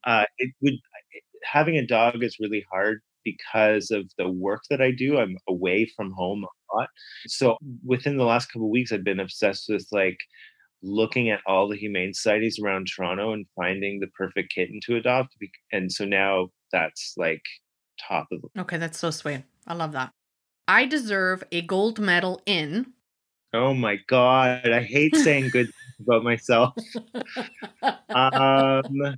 uh, 0.05 0.25
it 0.37 0.51
would 0.61 0.75
having 1.43 1.77
a 1.77 1.85
dog 1.85 2.23
is 2.23 2.37
really 2.39 2.65
hard 2.71 3.01
because 3.23 3.91
of 3.91 4.09
the 4.17 4.29
work 4.29 4.61
that 4.69 4.81
I 4.81 4.91
do. 4.91 5.17
I'm 5.17 5.37
away 5.47 5.89
from 5.95 6.11
home 6.11 6.43
a 6.43 6.75
lot, 6.75 6.89
so 7.27 7.57
within 7.85 8.17
the 8.17 8.25
last 8.25 8.51
couple 8.51 8.67
of 8.67 8.71
weeks, 8.71 8.91
I've 8.91 9.03
been 9.03 9.19
obsessed 9.19 9.65
with 9.69 9.87
like 9.91 10.19
looking 10.83 11.29
at 11.29 11.41
all 11.47 11.67
the 11.67 11.77
humane 11.77 12.13
societies 12.13 12.59
around 12.63 12.87
Toronto 12.87 13.33
and 13.33 13.45
finding 13.55 13.99
the 13.99 14.07
perfect 14.07 14.53
kitten 14.53 14.79
to 14.85 14.97
adopt. 14.97 15.35
And 15.71 15.91
so 15.91 16.05
now 16.05 16.49
that's 16.71 17.13
like 17.17 17.41
top 17.99 18.27
of 18.31 18.41
Okay, 18.57 18.77
that's 18.77 18.99
so 18.99 19.09
sweet. 19.09 19.43
I 19.65 19.73
love 19.73 19.93
that. 19.93 20.11
I 20.67 20.85
deserve 20.85 21.43
a 21.51 21.61
gold 21.61 21.99
medal 21.99 22.41
in. 22.45 22.93
Oh 23.53 23.73
my 23.73 23.97
god, 24.07 24.69
I 24.69 24.81
hate 24.81 25.15
saying 25.15 25.49
good 25.49 25.67
things 25.97 26.07
about 26.07 26.23
myself. 26.23 26.73
Um 28.13 29.17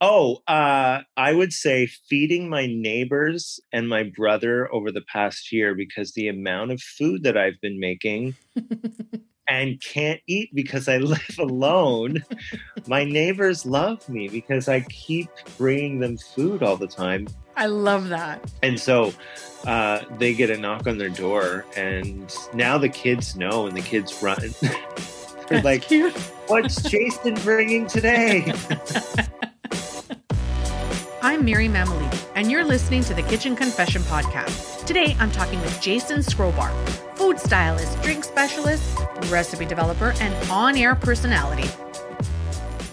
Oh, 0.00 0.38
uh, 0.46 1.00
I 1.16 1.32
would 1.32 1.52
say 1.52 1.88
feeding 2.08 2.48
my 2.48 2.66
neighbors 2.66 3.58
and 3.72 3.88
my 3.88 4.04
brother 4.04 4.72
over 4.72 4.92
the 4.92 5.02
past 5.12 5.50
year 5.50 5.74
because 5.74 6.12
the 6.12 6.28
amount 6.28 6.70
of 6.70 6.80
food 6.80 7.24
that 7.24 7.36
I've 7.36 7.60
been 7.60 7.80
making 7.80 8.34
and 9.48 9.80
can't 9.80 10.20
eat 10.26 10.54
because 10.54 10.88
I 10.88 10.98
live 10.98 11.38
alone. 11.38 12.22
my 12.86 13.04
neighbors 13.04 13.64
love 13.66 14.08
me 14.08 14.28
because 14.28 14.68
I 14.68 14.80
keep 14.80 15.28
bringing 15.56 16.00
them 16.00 16.16
food 16.18 16.62
all 16.62 16.76
the 16.76 16.86
time. 16.86 17.28
I 17.56 17.66
love 17.66 18.08
that. 18.10 18.40
And 18.62 18.78
so 18.78 19.12
uh, 19.66 20.02
they 20.18 20.32
get 20.32 20.50
a 20.50 20.56
knock 20.56 20.86
on 20.86 20.96
their 20.96 21.08
door, 21.08 21.66
and 21.76 22.32
now 22.54 22.78
the 22.78 22.88
kids 22.88 23.34
know, 23.34 23.66
and 23.66 23.76
the 23.76 23.82
kids 23.82 24.22
run. 24.22 24.54
They're 25.48 25.62
like, 25.62 25.82
cute. 25.82 26.14
What's 26.46 26.80
Jason 26.82 27.34
bringing 27.36 27.86
today? 27.86 28.52
I'm 31.20 31.44
Mary 31.44 31.68
Mammoliti, 31.68 32.24
and 32.36 32.50
you're 32.50 32.64
listening 32.64 33.02
to 33.04 33.14
the 33.14 33.22
Kitchen 33.22 33.56
Confession 33.56 34.02
Podcast. 34.02 34.86
Today, 34.86 35.16
I'm 35.18 35.32
talking 35.32 35.60
with 35.60 35.80
Jason 35.80 36.20
Skrobar, 36.20 36.70
food 37.28 37.38
stylist, 37.38 38.00
drink 38.00 38.24
specialist, 38.24 38.98
recipe 39.26 39.66
developer, 39.66 40.14
and 40.18 40.50
on 40.50 40.78
air 40.78 40.94
personality. 40.94 41.68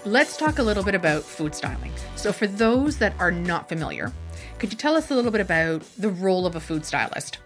Let's 0.04 0.36
talk 0.36 0.58
a 0.58 0.62
little 0.62 0.82
bit 0.82 0.94
about 0.94 1.22
food 1.22 1.54
styling. 1.54 1.90
So, 2.16 2.34
for 2.34 2.46
those 2.46 2.98
that 2.98 3.14
are 3.18 3.30
not 3.30 3.66
familiar, 3.66 4.12
could 4.58 4.70
you 4.70 4.76
tell 4.76 4.94
us 4.94 5.10
a 5.10 5.14
little 5.14 5.30
bit 5.30 5.40
about 5.40 5.84
the 5.96 6.10
role 6.10 6.44
of 6.44 6.54
a 6.54 6.60
food 6.60 6.84
stylist? 6.84 7.38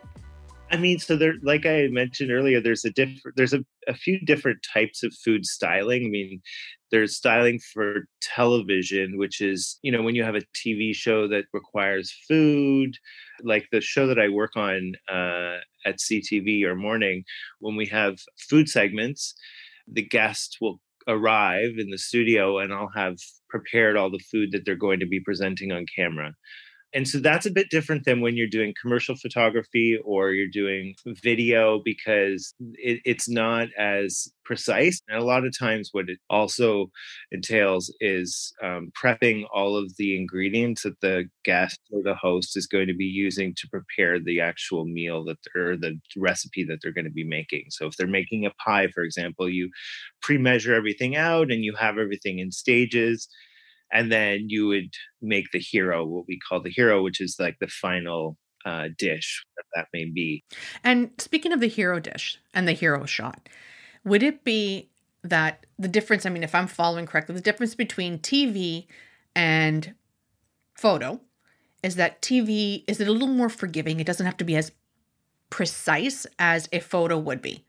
I 0.70 0.76
mean, 0.76 0.98
so 0.98 1.16
there, 1.16 1.34
like 1.42 1.66
I 1.66 1.88
mentioned 1.90 2.30
earlier, 2.30 2.60
there's 2.60 2.84
a 2.84 2.90
different, 2.90 3.36
there's 3.36 3.52
a, 3.52 3.64
a 3.88 3.94
few 3.94 4.20
different 4.20 4.64
types 4.72 5.02
of 5.02 5.12
food 5.24 5.44
styling. 5.44 6.04
I 6.04 6.08
mean, 6.08 6.40
there's 6.90 7.16
styling 7.16 7.58
for 7.72 8.06
television, 8.22 9.18
which 9.18 9.40
is, 9.40 9.78
you 9.82 9.90
know, 9.90 10.02
when 10.02 10.14
you 10.14 10.22
have 10.22 10.36
a 10.36 10.42
TV 10.54 10.94
show 10.94 11.26
that 11.28 11.44
requires 11.52 12.14
food, 12.28 12.96
like 13.42 13.66
the 13.72 13.80
show 13.80 14.06
that 14.06 14.18
I 14.18 14.28
work 14.28 14.56
on 14.56 14.92
uh, 15.08 15.58
at 15.84 15.98
CTV 15.98 16.64
or 16.64 16.76
morning, 16.76 17.24
when 17.58 17.76
we 17.76 17.86
have 17.86 18.18
food 18.48 18.68
segments, 18.68 19.34
the 19.90 20.02
guest 20.02 20.58
will 20.60 20.80
arrive 21.08 21.72
in 21.78 21.90
the 21.90 21.98
studio 21.98 22.58
and 22.58 22.72
I'll 22.72 22.92
have 22.94 23.16
prepared 23.48 23.96
all 23.96 24.10
the 24.10 24.24
food 24.30 24.52
that 24.52 24.64
they're 24.64 24.76
going 24.76 25.00
to 25.00 25.06
be 25.06 25.20
presenting 25.20 25.72
on 25.72 25.84
camera. 25.96 26.32
And 26.92 27.06
so 27.06 27.18
that's 27.18 27.46
a 27.46 27.52
bit 27.52 27.68
different 27.70 28.04
than 28.04 28.20
when 28.20 28.36
you're 28.36 28.48
doing 28.48 28.74
commercial 28.80 29.14
photography 29.14 29.98
or 30.04 30.32
you're 30.32 30.48
doing 30.52 30.94
video 31.22 31.80
because 31.84 32.52
it, 32.74 33.00
it's 33.04 33.28
not 33.28 33.68
as 33.78 34.28
precise. 34.44 35.00
And 35.08 35.16
a 35.22 35.24
lot 35.24 35.44
of 35.44 35.56
times, 35.56 35.90
what 35.92 36.08
it 36.08 36.18
also 36.28 36.90
entails 37.30 37.94
is 38.00 38.52
um, 38.62 38.90
prepping 39.00 39.44
all 39.54 39.76
of 39.76 39.92
the 39.96 40.16
ingredients 40.16 40.82
that 40.82 41.00
the 41.00 41.26
guest 41.44 41.78
or 41.92 42.02
the 42.02 42.16
host 42.16 42.56
is 42.56 42.66
going 42.66 42.88
to 42.88 42.94
be 42.94 43.04
using 43.04 43.54
to 43.56 43.68
prepare 43.68 44.18
the 44.18 44.40
actual 44.40 44.84
meal 44.84 45.24
that 45.26 45.38
or 45.54 45.76
the 45.76 45.96
recipe 46.16 46.64
that 46.64 46.80
they're 46.82 46.92
going 46.92 47.04
to 47.04 47.10
be 47.10 47.24
making. 47.24 47.66
So 47.68 47.86
if 47.86 47.96
they're 47.96 48.08
making 48.08 48.46
a 48.46 48.50
pie, 48.64 48.88
for 48.92 49.04
example, 49.04 49.48
you 49.48 49.70
pre-measure 50.22 50.74
everything 50.74 51.14
out 51.16 51.52
and 51.52 51.64
you 51.64 51.74
have 51.76 51.98
everything 51.98 52.40
in 52.40 52.50
stages 52.50 53.28
and 53.92 54.10
then 54.10 54.46
you 54.48 54.66
would 54.68 54.92
make 55.20 55.50
the 55.52 55.58
hero 55.58 56.04
what 56.06 56.24
we 56.28 56.38
call 56.48 56.60
the 56.62 56.70
hero 56.70 57.02
which 57.02 57.20
is 57.20 57.36
like 57.38 57.56
the 57.60 57.68
final 57.68 58.36
uh, 58.66 58.88
dish 58.98 59.44
that 59.56 59.64
that 59.74 59.86
may 59.92 60.04
be 60.04 60.42
And 60.84 61.10
speaking 61.18 61.52
of 61.52 61.60
the 61.60 61.66
hero 61.68 61.98
dish 62.00 62.38
and 62.52 62.68
the 62.68 62.72
hero 62.72 63.06
shot, 63.06 63.48
would 64.04 64.22
it 64.22 64.44
be 64.44 64.90
that 65.24 65.64
the 65.78 65.88
difference? 65.88 66.26
I 66.26 66.30
mean, 66.30 66.42
if 66.42 66.54
I'm 66.54 66.66
following 66.66 67.06
correctly, 67.06 67.34
the 67.34 67.40
difference 67.40 67.74
between 67.74 68.18
TV 68.18 68.86
and 69.34 69.94
photo 70.76 71.20
is 71.82 71.96
that 71.96 72.20
TV 72.20 72.84
is 72.86 73.00
it 73.00 73.08
a 73.08 73.12
little 73.12 73.28
more 73.28 73.48
forgiving. 73.48 73.98
It 74.00 74.06
doesn't 74.06 74.26
have 74.26 74.36
to 74.38 74.44
be 74.44 74.56
as 74.56 74.72
precise 75.50 76.26
as 76.38 76.68
a 76.72 76.80
photo 76.80 77.18
would 77.18 77.42
be. 77.42 77.64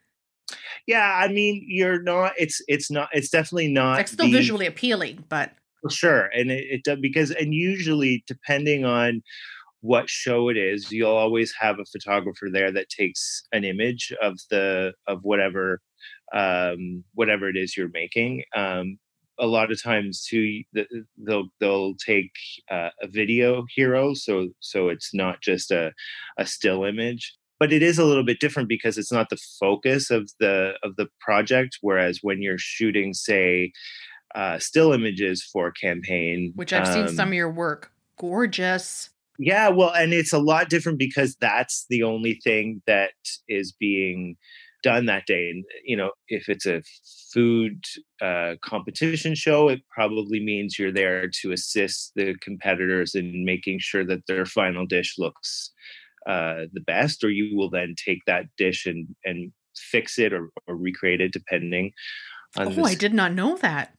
yeah 0.88 1.20
i 1.24 1.28
mean 1.28 1.64
you're 1.68 2.02
not 2.02 2.34
it's 2.38 2.62
it's 2.68 2.92
not 2.92 3.08
it's 3.14 3.30
definitely 3.30 3.72
not 3.72 4.00
It's 4.02 4.12
still 4.12 4.28
the- 4.28 4.34
visually 4.34 4.66
appealing, 4.66 5.24
but 5.30 5.52
sure 5.90 6.26
and 6.36 6.52
it, 6.52 6.66
it 6.70 6.84
does 6.84 7.00
because 7.02 7.32
and 7.32 7.54
usually 7.54 8.24
depending 8.28 8.86
on 8.86 9.22
what 9.82 10.10
show 10.10 10.50
it 10.50 10.58
is 10.58 10.92
you'll 10.92 11.10
always 11.10 11.54
have 11.60 11.80
a 11.80 11.86
photographer 11.86 12.50
there 12.52 12.72
that 12.72 12.90
takes 12.90 13.44
an 13.52 13.64
image 13.64 14.14
of 14.22 14.38
the 14.50 14.94
of 15.08 15.20
whatever 15.24 15.82
um 16.34 17.04
whatever 17.14 17.50
it 17.50 17.58
is 17.58 17.76
you're 17.76 17.90
making 17.94 18.44
um 18.56 18.98
a 19.40 19.48
lot 19.48 19.72
of 19.72 19.82
times 19.82 20.24
too 20.24 20.62
they'll 21.18 21.48
they'll 21.60 21.96
take 21.96 22.32
uh, 22.70 22.90
a 23.02 23.08
video 23.08 23.66
hero 23.76 24.14
so 24.14 24.50
so 24.60 24.90
it's 24.90 25.14
not 25.14 25.42
just 25.42 25.72
a 25.72 25.92
a 26.38 26.46
still 26.46 26.84
image 26.84 27.36
but 27.60 27.72
it 27.72 27.84
is 27.84 28.00
a 28.00 28.06
little 28.06 28.24
bit 28.24 28.40
different 28.40 28.68
because 28.68 28.98
it's 28.98 29.12
not 29.12 29.30
the 29.30 29.38
focus 29.60 30.10
of 30.10 30.32
the 30.40 30.74
of 30.84 30.96
the 30.96 31.08
project 31.20 31.78
whereas 31.82 32.20
when 32.22 32.42
you're 32.42 32.58
shooting 32.58 33.14
say 33.14 33.72
uh, 34.36 34.60
still 34.60 34.94
images 34.94 35.44
for 35.44 35.72
campaign 35.72 36.54
which 36.56 36.74
I've 36.74 36.88
seen 36.88 37.08
um, 37.08 37.16
some 37.16 37.30
of 37.30 37.34
your 37.34 37.52
work. 37.52 37.92
Gorgeous. 38.18 39.10
yeah, 39.40 39.70
well, 39.70 39.92
and 39.92 40.14
it's 40.14 40.34
a 40.34 40.40
lot 40.40 40.70
different 40.70 41.00
because 41.00 41.36
that's 41.40 41.86
the 41.90 42.04
only 42.04 42.40
thing 42.44 42.82
that 42.86 43.12
is 43.48 43.72
being 43.72 44.36
done 44.84 45.06
that 45.06 45.26
day. 45.26 45.50
And 45.50 45.64
you 45.86 45.98
know, 45.98 46.12
if 46.28 46.50
it's 46.50 46.66
a 46.66 46.82
food 47.34 47.84
uh, 48.22 48.56
competition 48.64 49.36
show, 49.36 49.70
it 49.70 49.82
probably 49.94 50.44
means 50.44 50.78
you're 50.78 50.92
there 50.92 51.30
to 51.42 51.52
assist 51.52 52.14
the 52.16 52.36
competitors 52.42 53.16
in 53.16 53.46
making 53.46 53.80
sure 53.80 54.06
that 54.06 54.28
their 54.28 54.46
final 54.46 54.86
dish 54.86 55.16
looks 55.18 55.72
uh, 56.28 56.66
the 56.74 56.82
best, 56.86 57.24
or 57.24 57.30
you 57.30 57.56
will 57.56 57.70
then 57.70 57.96
take 58.04 58.20
that 58.28 58.46
dish 58.58 58.86
and 58.86 59.08
and 59.26 59.52
fix 59.76 60.20
it 60.20 60.34
or, 60.34 60.50
or 60.68 60.76
recreate 60.76 61.22
it 61.22 61.32
depending. 61.34 61.92
On 62.58 62.80
Oh, 62.80 62.84
I 62.84 62.96
did 62.96 63.14
not 63.14 63.34
know 63.34 63.58
that. 63.58 63.94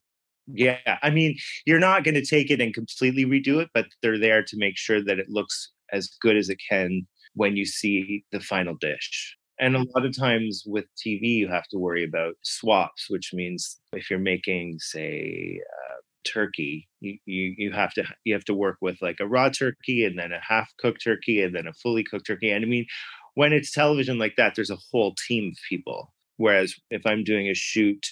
Yeah, 0.47 0.99
I 1.03 1.11
mean, 1.11 1.37
you're 1.67 1.79
not 1.79 2.05
going 2.05 2.15
to 2.15 2.25
take 2.25 2.51
it 2.51 2.61
and 2.61 2.75
completely 2.75 3.25
redo 3.25 3.61
it, 3.61 3.71
but 3.75 3.87
they're 4.03 4.19
there 4.19 4.43
to 4.43 4.57
make 4.57 4.77
sure 4.77 5.03
that 5.03 5.19
it 5.19 5.29
looks 5.29 5.71
as 5.93 6.11
good 6.21 6.37
as 6.37 6.49
it 6.49 6.59
can 6.69 7.07
when 7.35 7.57
you 7.57 7.65
see 7.65 8.25
the 8.33 8.41
final 8.41 8.75
dish. 8.75 9.37
And 9.59 9.77
a 9.77 9.85
lot 9.95 10.05
of 10.05 10.17
times 10.17 10.65
with 10.67 10.87
TV, 10.97 11.23
you 11.23 11.49
have 11.49 11.69
to 11.69 11.79
worry 11.79 12.05
about 12.05 12.35
swaps, 12.43 13.07
which 13.09 13.31
means 13.33 13.79
if 13.93 14.11
you're 14.11 14.19
making, 14.19 14.79
say, 14.81 15.61
uh, 15.61 15.95
turkey, 16.25 16.89
you, 17.01 17.19
you 17.27 17.55
you 17.57 17.73
have 17.73 17.93
to 17.95 18.05
you 18.25 18.35
have 18.35 18.45
to 18.47 18.55
work 18.55 18.79
with 18.81 19.01
like 19.03 19.21
a 19.21 19.27
raw 19.27 19.49
turkey 19.49 20.05
and 20.05 20.19
then 20.19 20.33
a 20.33 20.41
half 20.41 20.69
cooked 20.79 21.03
turkey 21.05 21.43
and 21.43 21.55
then 21.55 21.67
a 21.67 21.73
fully 21.75 22.03
cooked 22.03 22.27
turkey. 22.27 22.51
And 22.51 22.65
I 22.65 22.69
mean, 22.69 22.87
when 23.35 23.53
it's 23.53 23.73
television 23.73 24.19
like 24.19 24.35
that, 24.37 24.55
there's 24.55 24.71
a 24.71 24.79
whole 24.91 25.15
team 25.29 25.53
of 25.53 25.59
people. 25.69 26.13
Whereas 26.37 26.75
if 26.91 27.07
I'm 27.07 27.25
doing 27.25 27.49
a 27.49 27.55
shoot 27.55 28.07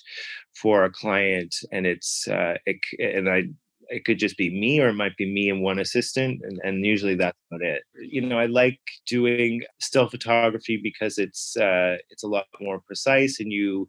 for 0.54 0.84
a 0.84 0.90
client 0.90 1.54
and 1.72 1.86
it's 1.86 2.28
uh, 2.28 2.54
it, 2.66 2.78
and 2.98 3.28
I 3.28 3.44
it 3.90 4.04
could 4.04 4.18
just 4.18 4.36
be 4.36 4.50
me 4.50 4.80
or 4.80 4.88
it 4.88 4.94
might 4.94 5.16
be 5.16 5.30
me 5.30 5.50
and 5.50 5.62
one 5.62 5.80
assistant 5.80 6.40
and, 6.44 6.60
and 6.62 6.86
usually 6.86 7.16
that's 7.16 7.36
about 7.50 7.62
it. 7.62 7.82
You 8.00 8.22
know 8.22 8.38
i 8.38 8.46
like 8.46 8.78
doing 9.06 9.62
still 9.80 10.08
photography 10.08 10.80
because 10.82 11.18
it's 11.18 11.56
uh 11.56 11.96
it's 12.08 12.22
a 12.22 12.28
lot 12.28 12.46
more 12.60 12.80
precise 12.86 13.40
and 13.40 13.52
you 13.52 13.88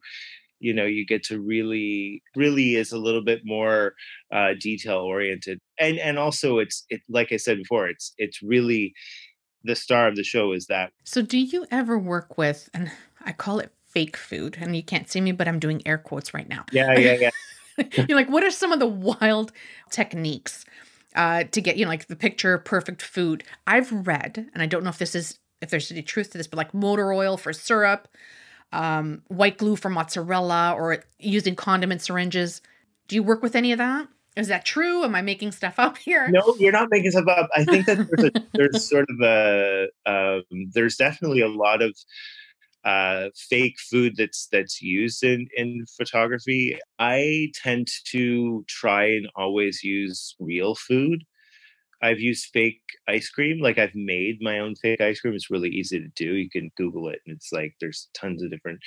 you 0.60 0.74
know 0.74 0.86
you 0.86 1.06
get 1.06 1.24
to 1.26 1.40
really 1.40 2.22
really 2.36 2.76
is 2.76 2.92
a 2.92 2.98
little 2.98 3.24
bit 3.24 3.42
more 3.46 3.94
uh 4.34 4.54
detail 4.60 4.98
oriented. 4.98 5.60
And 5.80 6.00
and 6.00 6.18
also 6.18 6.58
it's 6.58 6.84
it 6.90 7.02
like 7.08 7.32
i 7.32 7.38
said 7.38 7.58
before 7.58 7.88
it's 7.88 8.14
it's 8.18 8.42
really 8.42 8.94
the 9.64 9.76
star 9.76 10.08
of 10.08 10.16
the 10.16 10.24
show 10.24 10.54
is 10.54 10.66
that 10.68 10.92
So, 11.04 11.22
do 11.22 11.38
you 11.38 11.66
ever 11.70 11.98
work 12.00 12.38
with, 12.38 12.70
and 12.74 12.92
I 13.24 13.32
call 13.32 13.60
it 13.60 13.72
fake 13.92 14.18
food, 14.18 14.58
and 14.60 14.76
you 14.76 14.84
can't 14.84 15.10
see 15.10 15.22
me, 15.22 15.32
but 15.32 15.48
I'm 15.48 15.60
doing 15.60 15.82
air 15.86 15.98
quotes 15.98 16.34
right 16.34 16.48
now. 16.48 16.66
yeah 16.72 16.98
yeah 16.98 17.14
yeah 17.14 17.30
You're 18.08 18.18
like, 18.18 18.30
what 18.30 18.44
are 18.44 18.52
some 18.52 18.72
of 18.72 18.80
the 18.80 18.88
wild 18.88 19.52
techniques 19.90 20.66
uh, 21.16 21.46
to 21.52 21.62
get, 21.62 21.78
you 21.78 21.86
know, 21.86 21.90
like 21.90 22.08
the 22.08 22.16
picture 22.16 22.58
perfect 22.58 23.02
food? 23.02 23.44
I've 23.68 23.92
read, 23.92 24.50
and 24.54 24.62
I 24.62 24.66
don't 24.66 24.84
know 24.84 24.90
if 24.90 24.98
this 24.98 25.16
is, 25.16 25.40
if 25.62 25.70
there's 25.70 25.92
any 25.92 26.02
truth 26.02 26.32
to 26.32 26.38
this, 26.38 26.48
but 26.48 26.58
like 26.58 26.74
motor 26.74 27.12
oil 27.14 27.38
for 27.38 27.54
syrup, 27.54 28.08
um, 28.72 29.22
white 29.28 29.58
glue 29.58 29.76
for 29.76 29.90
mozzarella, 29.90 30.74
or 30.78 31.04
using 31.20 31.56
condiment 31.56 32.02
syringes. 32.02 32.62
Do 33.08 33.16
you 33.16 33.24
work 33.24 33.42
with 33.42 33.56
any 33.56 33.72
of 33.72 33.78
that? 33.78 34.08
Is 34.38 34.48
that 34.48 34.64
true? 34.64 35.04
Am 35.04 35.14
I 35.14 35.22
making 35.22 35.52
stuff 35.52 35.76
up 35.78 35.98
here? 35.98 36.30
no 36.30 36.56
you're 36.58 36.72
not 36.72 36.88
making 36.90 37.12
stuff 37.12 37.28
up 37.28 37.50
i 37.54 37.66
think 37.66 37.86
that 37.86 38.08
there's, 38.10 38.32
a, 38.34 38.48
there's 38.54 38.90
sort 38.90 39.06
of 39.10 39.20
a 39.22 39.88
um, 40.06 40.44
there's 40.74 40.96
definitely 40.96 41.42
a 41.42 41.50
lot 41.50 41.82
of 41.82 41.94
uh, 42.84 43.30
fake 43.36 43.76
food 43.90 44.14
that's 44.18 44.48
that's 44.52 44.82
used 44.82 45.24
in 45.24 45.48
in 45.56 45.86
photography 45.98 46.80
i 47.00 47.52
tend 47.64 47.88
to 48.06 48.66
try 48.68 49.06
and 49.06 49.28
always 49.36 49.84
use 49.84 50.36
real 50.40 50.76
food 50.76 51.24
i've 52.02 52.20
used 52.20 52.50
fake 52.52 52.82
ice 53.08 53.30
cream 53.30 53.60
like 53.62 53.78
i've 53.78 53.94
made 53.94 54.38
my 54.42 54.60
own 54.60 54.76
fake 54.76 55.02
ice 55.02 55.20
cream 55.20 55.36
it's 55.36 55.52
really 55.52 55.70
easy 55.70 56.00
to 56.00 56.08
do 56.16 56.34
you 56.36 56.50
can 56.50 56.72
google 56.76 57.08
it 57.08 57.20
and 57.26 57.36
it's 57.36 57.52
like 57.52 57.74
there's 57.80 58.10
tons 58.16 58.42
of 58.42 58.50
different 58.50 58.80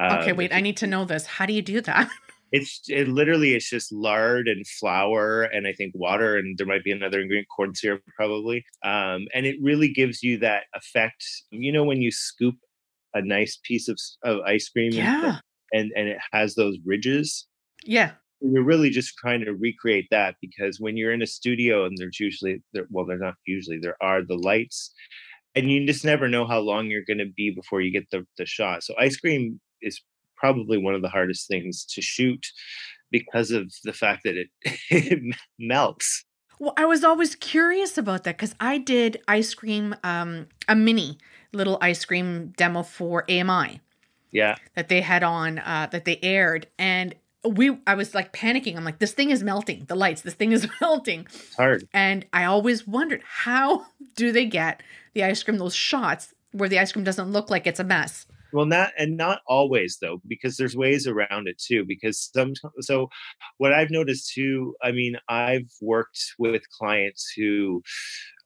Okay, 0.00 0.30
um, 0.30 0.36
wait, 0.36 0.54
I 0.54 0.60
need 0.60 0.76
to 0.78 0.86
know 0.86 1.04
this. 1.04 1.26
How 1.26 1.46
do 1.46 1.52
you 1.52 1.62
do 1.62 1.80
that? 1.82 2.10
It's 2.54 2.82
it 2.88 3.08
literally 3.08 3.54
it's 3.54 3.70
just 3.70 3.90
lard 3.90 4.46
and 4.46 4.66
flour 4.66 5.44
and 5.44 5.66
I 5.66 5.72
think 5.72 5.94
water 5.94 6.36
and 6.36 6.58
there 6.58 6.66
might 6.66 6.84
be 6.84 6.92
another 6.92 7.18
ingredient, 7.18 7.48
corn 7.48 7.74
syrup 7.74 8.02
probably. 8.14 8.62
Um, 8.84 9.26
and 9.32 9.46
it 9.46 9.56
really 9.62 9.88
gives 9.88 10.22
you 10.22 10.36
that 10.40 10.64
effect. 10.74 11.24
You 11.50 11.72
know 11.72 11.82
when 11.82 12.02
you 12.02 12.10
scoop 12.10 12.56
a 13.14 13.22
nice 13.22 13.58
piece 13.64 13.88
of, 13.88 13.98
of 14.24 14.40
ice 14.46 14.68
cream 14.68 14.92
Yeah. 14.92 15.38
and, 15.72 15.90
and 15.96 16.08
it 16.08 16.18
has 16.32 16.54
those 16.54 16.76
ridges. 16.84 17.46
Yeah. 17.84 18.12
You're 18.40 18.64
really 18.64 18.90
just 18.90 19.14
trying 19.18 19.44
to 19.44 19.52
recreate 19.52 20.08
that 20.10 20.36
because 20.40 20.80
when 20.80 20.96
you're 20.96 21.12
in 21.12 21.22
a 21.22 21.26
studio 21.26 21.84
and 21.84 21.96
there's 21.96 22.18
usually 22.18 22.62
there 22.72 22.86
well, 22.90 23.06
there's 23.06 23.20
not 23.20 23.34
usually 23.46 23.78
there 23.78 23.96
are 24.02 24.22
the 24.22 24.34
lights 24.36 24.92
and 25.54 25.70
you 25.70 25.86
just 25.86 26.04
never 26.04 26.28
know 26.28 26.46
how 26.46 26.58
long 26.58 26.86
you're 26.86 27.04
going 27.06 27.18
to 27.18 27.30
be 27.36 27.50
before 27.50 27.80
you 27.80 27.92
get 27.92 28.10
the, 28.10 28.26
the 28.38 28.46
shot. 28.46 28.82
So 28.82 28.94
ice 28.98 29.16
cream 29.16 29.60
is 29.80 30.00
probably 30.36 30.78
one 30.78 30.94
of 30.94 31.02
the 31.02 31.08
hardest 31.08 31.46
things 31.46 31.84
to 31.94 32.02
shoot 32.02 32.44
because 33.10 33.50
of 33.50 33.70
the 33.84 33.92
fact 33.92 34.22
that 34.24 34.36
it, 34.36 34.48
it 34.90 35.36
melts. 35.58 36.24
Well, 36.62 36.74
I 36.76 36.84
was 36.84 37.02
always 37.02 37.34
curious 37.34 37.98
about 37.98 38.22
that 38.22 38.36
because 38.36 38.54
I 38.60 38.78
did 38.78 39.20
ice 39.26 39.52
cream, 39.52 39.96
um, 40.04 40.46
a 40.68 40.76
mini 40.76 41.18
little 41.52 41.76
ice 41.80 42.04
cream 42.04 42.54
demo 42.56 42.84
for 42.84 43.24
AMI 43.28 43.80
Yeah. 44.30 44.54
that 44.76 44.88
they 44.88 45.00
had 45.00 45.24
on, 45.24 45.58
uh, 45.58 45.88
that 45.90 46.04
they 46.04 46.20
aired, 46.22 46.68
and 46.78 47.16
we, 47.44 47.76
I 47.84 47.94
was 47.94 48.14
like 48.14 48.32
panicking. 48.32 48.76
I'm 48.76 48.84
like, 48.84 49.00
this 49.00 49.10
thing 49.12 49.30
is 49.30 49.42
melting. 49.42 49.86
The 49.88 49.96
lights, 49.96 50.22
this 50.22 50.34
thing 50.34 50.52
is 50.52 50.68
melting, 50.80 51.26
It's 51.34 51.56
hard. 51.56 51.88
and 51.92 52.24
I 52.32 52.44
always 52.44 52.86
wondered 52.86 53.22
how 53.26 53.86
do 54.14 54.30
they 54.30 54.46
get 54.46 54.84
the 55.14 55.24
ice 55.24 55.42
cream 55.42 55.58
those 55.58 55.74
shots 55.74 56.32
where 56.52 56.68
the 56.68 56.78
ice 56.78 56.92
cream 56.92 57.04
doesn't 57.04 57.32
look 57.32 57.50
like 57.50 57.66
it's 57.66 57.80
a 57.80 57.84
mess. 57.84 58.24
Well, 58.52 58.66
not 58.66 58.92
and 58.98 59.16
not 59.16 59.40
always 59.46 59.98
though, 60.00 60.20
because 60.26 60.56
there's 60.56 60.76
ways 60.76 61.06
around 61.06 61.48
it 61.48 61.58
too. 61.58 61.84
Because 61.86 62.30
some 62.34 62.52
so 62.80 63.08
what 63.58 63.72
I've 63.72 63.90
noticed 63.90 64.32
too, 64.34 64.74
I 64.82 64.92
mean, 64.92 65.16
I've 65.28 65.70
worked 65.80 66.20
with 66.38 66.68
clients 66.70 67.32
who 67.36 67.82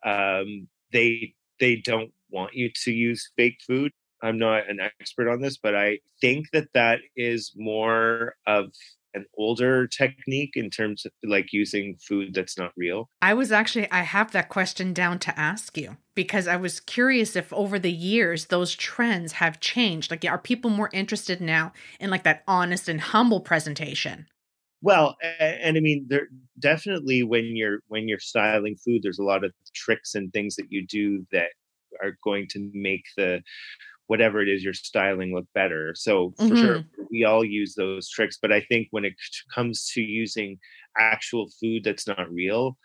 um 0.04 0.68
they 0.92 1.34
they 1.60 1.76
don't 1.76 2.12
want 2.30 2.54
you 2.54 2.70
to 2.84 2.92
use 2.92 3.30
fake 3.36 3.58
food. 3.66 3.92
I'm 4.22 4.38
not 4.38 4.68
an 4.70 4.80
expert 4.80 5.30
on 5.30 5.40
this, 5.42 5.58
but 5.58 5.74
I 5.76 5.98
think 6.20 6.50
that 6.52 6.68
that 6.74 7.00
is 7.16 7.52
more 7.56 8.34
of 8.46 8.72
an 9.16 9.24
older 9.36 9.88
technique 9.88 10.52
in 10.54 10.70
terms 10.70 11.04
of 11.04 11.12
like 11.24 11.52
using 11.52 11.96
food 12.06 12.34
that's 12.34 12.56
not 12.56 12.72
real. 12.76 13.08
I 13.22 13.34
was 13.34 13.50
actually, 13.50 13.90
I 13.90 14.02
have 14.02 14.30
that 14.32 14.50
question 14.50 14.92
down 14.92 15.18
to 15.20 15.38
ask 15.38 15.76
you 15.76 15.96
because 16.14 16.46
I 16.46 16.56
was 16.56 16.78
curious 16.78 17.34
if 17.34 17.52
over 17.52 17.78
the 17.78 17.90
years 17.90 18.46
those 18.46 18.74
trends 18.76 19.32
have 19.32 19.58
changed. 19.58 20.10
Like, 20.10 20.24
are 20.24 20.38
people 20.38 20.70
more 20.70 20.90
interested 20.92 21.40
now 21.40 21.72
in 21.98 22.10
like 22.10 22.22
that 22.24 22.44
honest 22.46 22.88
and 22.88 23.00
humble 23.00 23.40
presentation? 23.40 24.26
Well, 24.82 25.16
and 25.40 25.76
I 25.76 25.80
mean, 25.80 26.06
there 26.08 26.28
definitely 26.60 27.22
when 27.22 27.56
you're 27.56 27.80
when 27.88 28.08
you're 28.08 28.20
styling 28.20 28.76
food, 28.76 29.02
there's 29.02 29.18
a 29.18 29.24
lot 29.24 29.42
of 29.42 29.52
tricks 29.74 30.14
and 30.14 30.32
things 30.32 30.54
that 30.56 30.66
you 30.70 30.86
do 30.86 31.26
that 31.32 31.48
are 32.02 32.16
going 32.22 32.46
to 32.50 32.70
make 32.74 33.04
the 33.16 33.40
whatever 34.06 34.40
it 34.40 34.48
is 34.48 34.62
you're 34.62 34.74
styling 34.74 35.34
look 35.34 35.46
better. 35.54 35.94
So 35.96 36.34
for 36.46 36.56
sure, 36.56 36.80
we 37.10 37.24
all 37.24 37.44
use 37.44 37.74
those 37.74 38.08
tricks. 38.08 38.38
But 38.40 38.52
I 38.52 38.60
think 38.62 38.88
when 38.90 39.04
it 39.04 39.14
comes 39.54 39.88
to 39.94 40.00
using 40.02 40.58
actual 40.98 41.48
food 41.60 41.84
that's 41.84 42.06
not 42.06 42.30
real, 42.32 42.76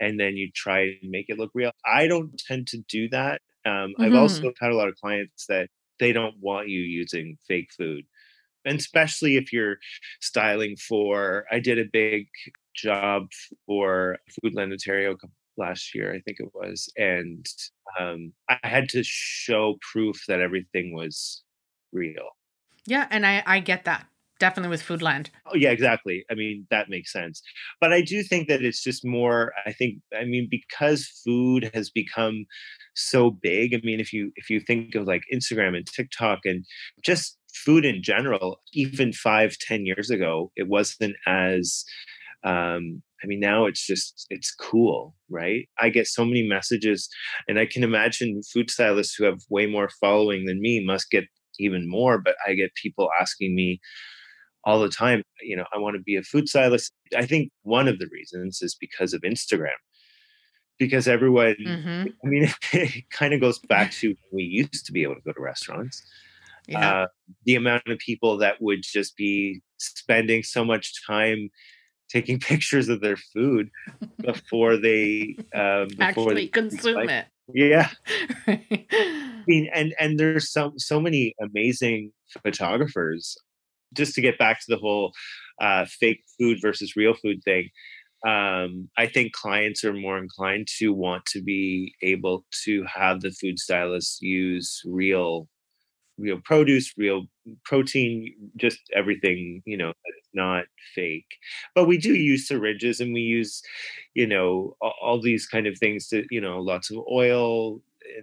and 0.00 0.18
then 0.18 0.36
you 0.36 0.50
try 0.54 0.80
and 1.02 1.10
make 1.10 1.26
it 1.28 1.38
look 1.38 1.50
real, 1.54 1.72
I 1.84 2.06
don't 2.06 2.38
tend 2.46 2.66
to 2.68 2.78
do 2.88 3.08
that. 3.10 3.42
Um, 3.66 3.94
I've 4.00 4.14
Mhm. 4.14 4.14
also 4.14 4.52
had 4.60 4.70
a 4.70 4.76
lot 4.76 4.88
of 4.88 4.94
clients 4.96 5.46
that 5.48 5.68
they 5.98 6.12
don't 6.12 6.36
want 6.40 6.68
you 6.68 6.80
using 6.80 7.36
fake 7.46 7.68
food 7.76 8.06
and 8.64 8.78
especially 8.78 9.36
if 9.36 9.52
you're 9.52 9.78
styling 10.20 10.76
for 10.76 11.46
i 11.50 11.60
did 11.60 11.78
a 11.78 11.84
big 11.92 12.26
job 12.74 13.28
for 13.66 14.18
foodland 14.44 14.72
ontario 14.72 15.16
co- 15.16 15.28
last 15.64 15.94
year 15.94 16.08
i 16.16 16.20
think 16.24 16.36
it 16.40 16.50
was 16.54 16.88
and 16.96 17.44
um, 18.00 18.32
i 18.48 18.58
had 18.76 18.88
to 18.88 19.02
show 19.04 19.76
proof 19.92 20.16
that 20.28 20.40
everything 20.40 20.86
was 21.00 21.42
real 21.92 22.28
Yeah, 22.86 23.06
and 23.10 23.22
I 23.26 23.34
I 23.54 23.60
get 23.60 23.84
that 23.84 24.06
definitely 24.44 24.70
with 24.70 24.82
Foodland. 24.88 25.26
oh 25.50 25.56
yeah 25.64 25.70
exactly 25.78 26.24
i 26.30 26.34
mean 26.42 26.66
that 26.70 26.88
makes 26.94 27.12
sense 27.12 27.36
but 27.82 27.92
i 27.92 28.00
do 28.12 28.22
think 28.30 28.48
that 28.48 28.62
it's 28.68 28.82
just 28.88 29.04
more 29.04 29.52
i 29.66 29.72
think 29.78 29.92
i 30.20 30.24
mean 30.24 30.46
because 30.58 31.00
food 31.24 31.62
has 31.74 31.90
become 32.02 32.36
so 32.94 33.20
big 33.48 33.74
i 33.74 33.80
mean 33.88 34.00
if 34.00 34.10
you 34.16 34.32
if 34.42 34.48
you 34.52 34.58
think 34.68 34.94
of 34.94 35.04
like 35.12 35.24
instagram 35.36 35.76
and 35.76 35.86
tiktok 35.86 36.38
and 36.50 36.64
just 37.10 37.26
food 37.64 37.84
in 37.84 38.02
general 38.12 38.48
even 38.72 39.12
five 39.12 39.50
ten 39.68 39.80
years 39.90 40.08
ago 40.16 40.50
it 40.56 40.66
wasn't 40.76 41.16
as 41.26 41.84
um 42.44 43.02
i 43.22 43.26
mean 43.26 43.40
now 43.40 43.66
it's 43.66 43.86
just 43.86 44.26
it's 44.30 44.54
cool 44.54 45.14
right? 45.28 45.68
I 45.78 45.90
get 45.90 46.06
so 46.08 46.24
many 46.24 46.46
messages 46.46 47.08
and 47.48 47.58
i 47.58 47.66
can 47.66 47.84
imagine 47.84 48.42
food 48.52 48.70
stylists 48.70 49.14
who 49.14 49.24
have 49.24 49.40
way 49.50 49.66
more 49.66 49.88
following 50.00 50.46
than 50.46 50.60
me 50.60 50.84
must 50.84 51.10
get 51.10 51.24
even 51.58 51.88
more 51.88 52.18
but 52.18 52.34
i 52.46 52.54
get 52.54 52.74
people 52.74 53.08
asking 53.20 53.54
me 53.54 53.80
all 54.64 54.80
the 54.80 54.88
time 54.88 55.22
you 55.42 55.56
know 55.56 55.64
i 55.74 55.78
want 55.78 55.96
to 55.96 56.02
be 56.02 56.16
a 56.16 56.22
food 56.22 56.48
stylist. 56.48 56.92
I 57.16 57.26
think 57.26 57.50
one 57.62 57.88
of 57.88 57.98
the 57.98 58.08
reasons 58.12 58.62
is 58.62 58.74
because 58.74 59.12
of 59.14 59.22
instagram 59.22 59.78
because 60.78 61.06
everyone 61.08 61.56
hmm 61.64 62.04
i 62.24 62.28
mean 62.28 62.48
it 62.72 63.04
kind 63.10 63.34
of 63.34 63.40
goes 63.40 63.58
back 63.58 63.92
to 63.92 64.08
when 64.08 64.16
we 64.32 64.42
used 64.44 64.86
to 64.86 64.92
be 64.92 65.02
able 65.02 65.14
to 65.14 65.20
go 65.22 65.32
to 65.32 65.40
restaurants 65.40 66.02
Yeah. 66.68 67.02
uh, 67.02 67.06
the 67.44 67.56
amount 67.56 67.86
of 67.88 67.98
people 67.98 68.36
that 68.38 68.60
would 68.60 68.80
just 68.82 69.16
be 69.16 69.60
spending 69.78 70.42
so 70.42 70.64
much 70.64 70.92
time 71.06 71.50
taking 72.10 72.38
pictures 72.50 72.88
of 72.88 73.00
their 73.00 73.16
food 73.16 73.70
before 74.22 74.76
they 74.76 75.36
um 75.54 75.88
before 75.88 76.00
Actually 76.00 76.34
they, 76.34 76.46
consume 76.48 76.94
like- 76.96 77.10
it. 77.10 77.26
yeah 77.52 77.88
I 78.46 79.42
mean, 79.46 79.70
and 79.74 79.94
and 79.98 80.18
there's 80.20 80.52
so 80.52 80.72
so 80.76 81.00
many 81.00 81.34
amazing 81.40 82.12
photographers. 82.42 83.36
Just 83.92 84.14
to 84.14 84.20
get 84.20 84.38
back 84.38 84.60
to 84.60 84.66
the 84.68 84.76
whole 84.76 85.12
uh, 85.60 85.84
fake 85.98 86.22
food 86.38 86.58
versus 86.62 86.94
real 86.94 87.14
food 87.14 87.42
thing, 87.44 87.68
um, 88.26 88.88
I 88.96 89.06
think 89.06 89.32
clients 89.32 89.82
are 89.82 89.92
more 89.92 90.18
inclined 90.18 90.68
to 90.78 90.92
want 90.92 91.24
to 91.32 91.42
be 91.42 91.94
able 92.02 92.44
to 92.64 92.84
have 92.84 93.20
the 93.20 93.32
food 93.32 93.58
stylist 93.58 94.22
use 94.22 94.80
real, 94.86 95.48
real 96.18 96.38
produce, 96.44 96.92
real 96.96 97.24
protein, 97.64 98.34
just 98.56 98.78
everything 98.94 99.62
you 99.66 99.76
know 99.76 99.88
that's 99.88 100.28
not 100.34 100.64
fake. 100.94 101.26
But 101.74 101.86
we 101.86 101.98
do 101.98 102.14
use 102.14 102.46
syringes, 102.48 103.00
and 103.00 103.12
we 103.12 103.20
use, 103.20 103.62
you 104.14 104.26
know, 104.26 104.76
all, 104.80 104.94
all 105.02 105.20
these 105.22 105.46
kind 105.46 105.66
of 105.66 105.78
things 105.78 106.08
to 106.08 106.24
you 106.30 106.40
know, 106.40 106.60
lots 106.60 106.90
of 106.90 106.98
oil, 107.10 107.80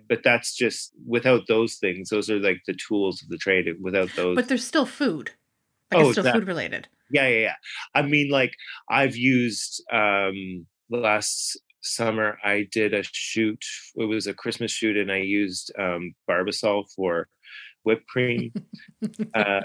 but 0.10 0.22
that's 0.24 0.56
just 0.56 0.92
without 1.08 1.44
those 1.48 1.76
things 1.76 2.10
those 2.10 2.30
are 2.30 2.40
like 2.40 2.62
the 2.68 2.76
tools 2.88 3.22
of 3.22 3.30
the 3.30 3.38
trade 3.38 3.68
without 3.82 4.10
those 4.16 4.36
but 4.36 4.48
there's 4.50 4.66
still 4.66 4.86
food. 4.86 5.32
Like 5.92 6.04
Oh, 6.04 6.10
it's 6.10 6.20
still 6.20 6.34
food 6.34 6.48
related. 6.48 6.88
yeah 7.12 7.28
yeah 7.28 7.40
yeah 7.40 7.54
i 7.96 8.02
mean 8.02 8.30
like 8.30 8.52
i've 8.90 9.16
used 9.16 9.82
um 9.94 10.66
last 10.90 11.58
summer 11.82 12.38
i 12.44 12.68
did 12.72 12.94
a 12.94 13.04
shoot 13.04 13.64
it 13.96 14.06
was 14.06 14.28
a 14.28 14.34
christmas 14.34 14.72
shoot 14.72 14.98
and 14.98 15.12
i 15.12 15.18
used 15.18 15.72
um 15.80 16.14
barbasol 16.30 16.84
for 16.96 17.30
whipped 17.88 18.08
cream 18.14 18.52
uh 19.36 19.62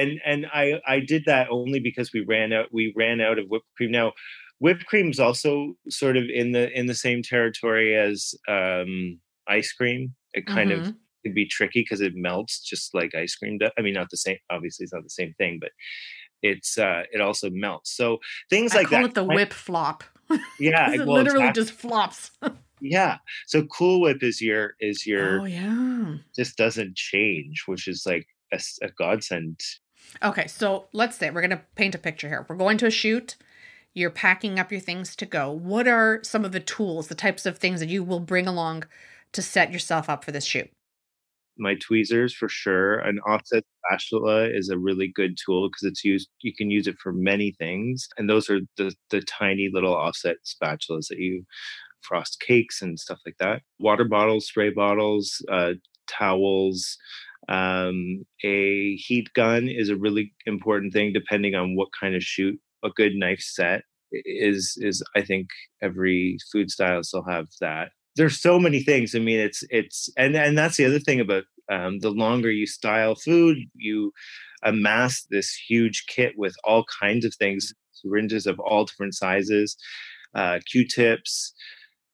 and 0.00 0.12
and 0.24 0.46
i 0.62 0.80
i 0.86 0.98
did 1.00 1.22
that 1.26 1.46
only 1.50 1.80
because 1.88 2.10
we 2.14 2.24
ran 2.34 2.52
out 2.52 2.66
we 2.72 2.92
ran 2.96 3.20
out 3.20 3.38
of 3.38 3.46
whipped 3.50 3.72
cream 3.76 3.90
now 3.90 4.12
whipped 4.58 4.86
cream's 4.86 5.20
also 5.20 5.74
sort 5.88 6.16
of 6.16 6.24
in 6.32 6.52
the 6.52 6.64
in 6.78 6.86
the 6.86 6.94
same 7.06 7.22
territory 7.22 7.94
as 8.08 8.34
um 8.48 9.20
ice 9.46 9.72
cream 9.72 10.14
it 10.32 10.46
kind 10.46 10.70
of 10.72 10.80
Mhm. 10.80 10.94
can 11.24 11.34
be 11.34 11.46
tricky 11.56 11.80
because 11.82 12.00
it 12.00 12.12
melts 12.14 12.60
just 12.60 12.94
like 12.94 13.14
ice 13.14 13.34
cream 13.36 13.56
does. 13.58 13.70
I 13.78 13.82
mean, 13.82 13.94
not 13.94 14.10
the 14.10 14.16
same. 14.18 14.36
Obviously, 14.50 14.84
it's 14.84 14.92
not 14.92 15.02
the 15.04 15.08
same 15.20 15.32
thing, 15.40 15.58
but 15.60 15.70
it's 16.42 16.76
uh 16.76 17.02
it 17.14 17.20
also 17.22 17.48
melts. 17.50 17.96
So 17.96 18.18
things 18.50 18.74
I 18.74 18.78
like 18.78 18.88
call 18.88 19.00
that. 19.00 19.10
it 19.10 19.14
the 19.14 19.24
whip 19.24 19.52
flop. 19.52 20.04
Yeah, 20.58 20.92
it 20.92 21.06
well, 21.06 21.16
literally 21.22 21.48
exactly. 21.48 21.62
just 21.62 21.72
flops. 21.72 22.30
yeah. 22.84 23.18
So 23.46 23.64
Cool 23.64 24.00
Whip 24.00 24.22
is 24.22 24.40
your 24.40 24.74
is 24.80 25.06
your 25.06 25.40
Oh 25.40 25.44
yeah. 25.44 26.14
just 26.36 26.56
doesn't 26.56 26.96
change, 26.96 27.64
which 27.66 27.88
is 27.88 28.04
like 28.06 28.26
a 28.52 28.90
godsend. 28.96 29.60
Okay, 30.22 30.46
so 30.46 30.86
let's 30.92 31.16
say 31.16 31.30
we're 31.30 31.40
going 31.40 31.50
to 31.50 31.62
paint 31.74 31.94
a 31.94 31.98
picture 31.98 32.28
here. 32.28 32.46
We're 32.48 32.56
going 32.56 32.78
to 32.78 32.86
a 32.86 32.90
shoot. 32.90 33.36
You're 33.94 34.10
packing 34.10 34.58
up 34.58 34.70
your 34.70 34.80
things 34.80 35.16
to 35.16 35.26
go. 35.26 35.50
What 35.50 35.88
are 35.88 36.20
some 36.22 36.44
of 36.44 36.52
the 36.52 36.60
tools, 36.60 37.08
the 37.08 37.14
types 37.14 37.46
of 37.46 37.58
things 37.58 37.80
that 37.80 37.88
you 37.88 38.04
will 38.04 38.20
bring 38.20 38.46
along 38.46 38.84
to 39.32 39.42
set 39.42 39.72
yourself 39.72 40.08
up 40.08 40.24
for 40.24 40.32
this 40.32 40.44
shoot? 40.44 40.70
My 41.56 41.76
tweezers 41.76 42.34
for 42.34 42.48
sure. 42.48 42.98
An 42.98 43.20
offset 43.20 43.64
spatula 43.86 44.48
is 44.48 44.68
a 44.68 44.78
really 44.78 45.08
good 45.08 45.36
tool 45.44 45.68
because 45.68 45.84
it's 45.84 46.04
used. 46.04 46.28
You 46.40 46.52
can 46.52 46.70
use 46.70 46.88
it 46.88 46.98
for 46.98 47.12
many 47.12 47.52
things, 47.52 48.08
and 48.18 48.28
those 48.28 48.50
are 48.50 48.60
the 48.76 48.92
the 49.10 49.20
tiny 49.22 49.70
little 49.72 49.94
offset 49.94 50.36
spatulas 50.44 51.06
that 51.08 51.18
you 51.18 51.44
frost 52.08 52.42
cakes 52.46 52.82
and 52.82 52.98
stuff 53.00 53.20
like 53.26 53.38
that. 53.40 53.62
Water 53.78 54.04
bottles, 54.04 54.46
spray 54.46 54.70
bottles, 54.70 55.44
uh, 55.50 55.74
towels, 56.06 56.98
Um, 57.48 58.24
a 58.42 58.96
heat 58.96 59.28
gun 59.34 59.68
is 59.68 59.90
a 59.90 59.96
really 59.96 60.32
important 60.46 60.92
thing, 60.94 61.12
depending 61.12 61.54
on 61.54 61.76
what 61.76 61.88
kind 62.00 62.14
of 62.14 62.22
shoot. 62.22 62.58
A 62.82 62.90
good 62.90 63.14
knife 63.14 63.40
set 63.40 63.82
is 64.12 64.78
is 64.80 65.02
I 65.14 65.22
think 65.22 65.48
every 65.82 66.38
food 66.50 66.70
stylist 66.70 67.12
will 67.12 67.28
have 67.28 67.48
that. 67.60 67.90
There's 68.16 68.40
so 68.40 68.58
many 68.58 68.80
things. 68.82 69.14
I 69.14 69.18
mean, 69.18 69.40
it's 69.40 69.62
it's 69.70 70.08
and 70.16 70.36
and 70.36 70.56
that's 70.56 70.76
the 70.78 70.86
other 70.86 71.00
thing 71.00 71.20
about 71.20 71.44
um, 71.70 71.98
the 72.00 72.10
longer 72.10 72.50
you 72.50 72.66
style 72.66 73.14
food, 73.14 73.56
you 73.74 74.12
amass 74.62 75.26
this 75.30 75.54
huge 75.68 76.04
kit 76.08 76.32
with 76.36 76.54
all 76.64 76.84
kinds 77.00 77.24
of 77.26 77.34
things, 77.34 77.74
syringes 77.92 78.46
of 78.46 78.58
all 78.60 78.84
different 78.86 79.14
sizes, 79.14 79.76
uh, 80.34 80.60
Q-tips, 80.70 81.54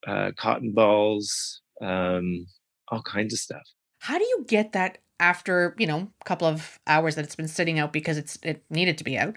uh, 0.07 0.33
cotton 0.37 0.73
balls, 0.73 1.61
um, 1.81 2.47
all 2.89 3.03
kinds 3.03 3.33
of 3.33 3.39
stuff. 3.39 3.63
How 3.99 4.19
do 4.19 4.25
you 4.25 4.45
get 4.49 4.73
that 4.73 4.99
after 5.19 5.75
you 5.79 5.87
know 5.87 6.11
a 6.21 6.25
couple 6.25 6.47
of 6.47 6.79
hours 6.87 7.15
that 7.15 7.25
it's 7.25 7.37
been 7.37 7.49
sitting 7.49 7.79
out 7.79 7.93
because 7.93 8.17
it's 8.17 8.39
it 8.43 8.65
needed 8.71 8.99
to 8.99 9.05
be 9.05 9.19
out? 9.19 9.37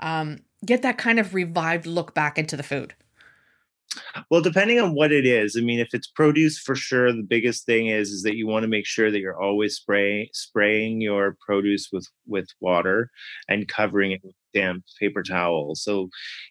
Um, 0.00 0.38
get 0.64 0.82
that 0.82 0.98
kind 0.98 1.18
of 1.18 1.34
revived 1.34 1.86
look 1.86 2.14
back 2.14 2.38
into 2.38 2.56
the 2.56 2.62
food. 2.62 2.94
Well, 4.30 4.40
depending 4.40 4.78
on 4.78 4.94
what 4.94 5.10
it 5.10 5.26
is, 5.26 5.56
I 5.56 5.62
mean, 5.62 5.80
if 5.80 5.92
it's 5.92 6.06
produce, 6.06 6.58
for 6.58 6.76
sure, 6.76 7.12
the 7.12 7.26
biggest 7.28 7.66
thing 7.66 7.88
is 7.88 8.10
is 8.10 8.22
that 8.22 8.36
you 8.36 8.46
want 8.46 8.62
to 8.62 8.68
make 8.68 8.86
sure 8.86 9.10
that 9.10 9.18
you're 9.18 9.40
always 9.40 9.74
spraying 9.74 10.28
spraying 10.32 11.00
your 11.00 11.36
produce 11.44 11.88
with 11.92 12.06
with 12.26 12.48
water 12.60 13.10
and 13.48 13.68
covering 13.68 14.12
it 14.12 14.20
with 14.22 14.34
damp 14.54 14.84
paper 14.98 15.22
towel. 15.22 15.74
So, 15.74 16.08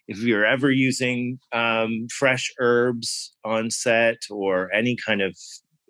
if 0.08 0.18
you're 0.18 0.46
ever 0.46 0.70
using 0.70 1.38
um, 1.52 2.06
fresh 2.12 2.52
herbs 2.58 3.34
on 3.44 3.70
set 3.70 4.18
or 4.30 4.72
any 4.72 4.96
kind 4.96 5.22
of 5.22 5.36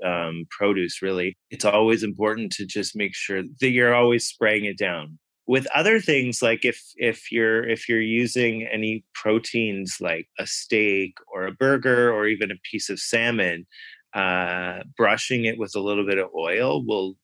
um, 0.05 0.47
produce, 0.51 1.03
really, 1.03 1.37
it's 1.51 1.65
always 1.65 2.03
important 2.03 2.53
to 2.53 2.67
just 2.67 2.97
make 2.97 3.15
sure 3.15 3.43
that 3.61 3.71
you're 3.71 3.95
always 3.95 4.27
spraying 4.27 4.65
it 4.65 4.79
down 4.79 5.19
with 5.51 5.67
other 5.75 5.99
things 5.99 6.43
like 6.43 6.65
if 6.65 6.81
if 6.97 7.33
you're 7.33 7.69
if 7.69 7.89
you're 7.89 8.01
using 8.01 8.69
any 8.73 9.05
proteins 9.15 9.97
like 10.01 10.29
a 10.39 10.47
steak 10.47 11.15
or 11.35 11.45
a 11.45 11.53
burger 11.53 12.13
or 12.13 12.29
even 12.29 12.53
a 12.53 12.61
piece 12.71 12.89
of 12.89 13.01
salmon 13.01 13.67
uh, 14.15 14.79
brushing 14.97 15.45
it 15.47 15.59
with 15.59 15.75
a 15.75 15.81
little 15.81 16.07
bit 16.07 16.19
of 16.19 16.29
oil 16.39 16.87
will 16.87 17.17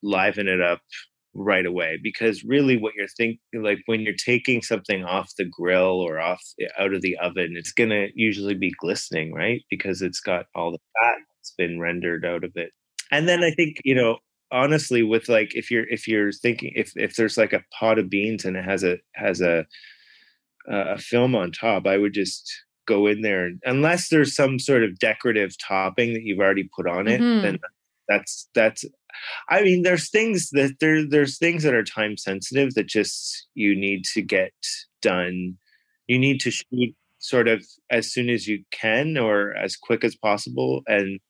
liven 0.00 0.46
it 0.46 0.60
up 0.60 0.80
right 1.34 1.64
away 1.64 1.98
because 2.02 2.44
really 2.44 2.76
what 2.76 2.94
you're 2.94 3.08
thinking 3.08 3.38
like 3.54 3.78
when 3.86 4.00
you're 4.00 4.14
taking 4.14 4.60
something 4.60 5.02
off 5.04 5.32
the 5.38 5.44
grill 5.44 6.00
or 6.00 6.20
off 6.20 6.42
out 6.78 6.92
of 6.92 7.00
the 7.00 7.16
oven 7.22 7.54
it's 7.56 7.72
going 7.72 7.88
to 7.88 8.08
usually 8.14 8.54
be 8.54 8.72
glistening 8.78 9.32
right 9.32 9.62
because 9.70 10.02
it's 10.02 10.20
got 10.20 10.44
all 10.54 10.70
the 10.70 10.78
fat 11.00 11.16
that's 11.38 11.54
been 11.56 11.80
rendered 11.80 12.26
out 12.26 12.44
of 12.44 12.52
it 12.54 12.70
and 13.10 13.28
then 13.28 13.42
i 13.42 13.50
think 13.50 13.78
you 13.82 13.94
know 13.94 14.18
honestly 14.50 15.02
with 15.02 15.28
like 15.30 15.54
if 15.54 15.70
you're 15.70 15.88
if 15.88 16.06
you're 16.06 16.32
thinking 16.32 16.70
if 16.76 16.92
if 16.96 17.16
there's 17.16 17.38
like 17.38 17.54
a 17.54 17.64
pot 17.78 17.98
of 17.98 18.10
beans 18.10 18.44
and 18.44 18.56
it 18.56 18.64
has 18.64 18.84
a 18.84 18.98
has 19.14 19.40
a 19.40 19.64
a 20.68 20.98
film 20.98 21.34
on 21.34 21.50
top 21.50 21.86
i 21.86 21.96
would 21.96 22.12
just 22.12 22.52
go 22.86 23.06
in 23.06 23.22
there 23.22 23.50
unless 23.64 24.10
there's 24.10 24.34
some 24.34 24.58
sort 24.58 24.84
of 24.84 24.98
decorative 24.98 25.54
topping 25.66 26.12
that 26.12 26.24
you've 26.24 26.40
already 26.40 26.68
put 26.76 26.86
on 26.86 27.08
it 27.08 27.20
mm-hmm. 27.20 27.42
then 27.42 27.58
that's 28.12 28.48
that's 28.54 28.84
i 29.48 29.62
mean 29.62 29.82
there's 29.82 30.10
things 30.10 30.50
that 30.50 30.74
there 30.80 31.06
there's 31.06 31.38
things 31.38 31.62
that 31.62 31.74
are 31.74 31.84
time 31.84 32.16
sensitive 32.16 32.74
that 32.74 32.86
just 32.86 33.46
you 33.54 33.74
need 33.74 34.04
to 34.04 34.22
get 34.22 34.52
done 35.00 35.56
you 36.06 36.18
need 36.18 36.40
to 36.40 36.50
shoot 36.50 36.94
sort 37.18 37.48
of 37.48 37.64
as 37.90 38.12
soon 38.12 38.28
as 38.28 38.48
you 38.48 38.64
can 38.70 39.16
or 39.16 39.54
as 39.54 39.76
quick 39.76 40.04
as 40.04 40.16
possible 40.16 40.82
and 40.86 41.20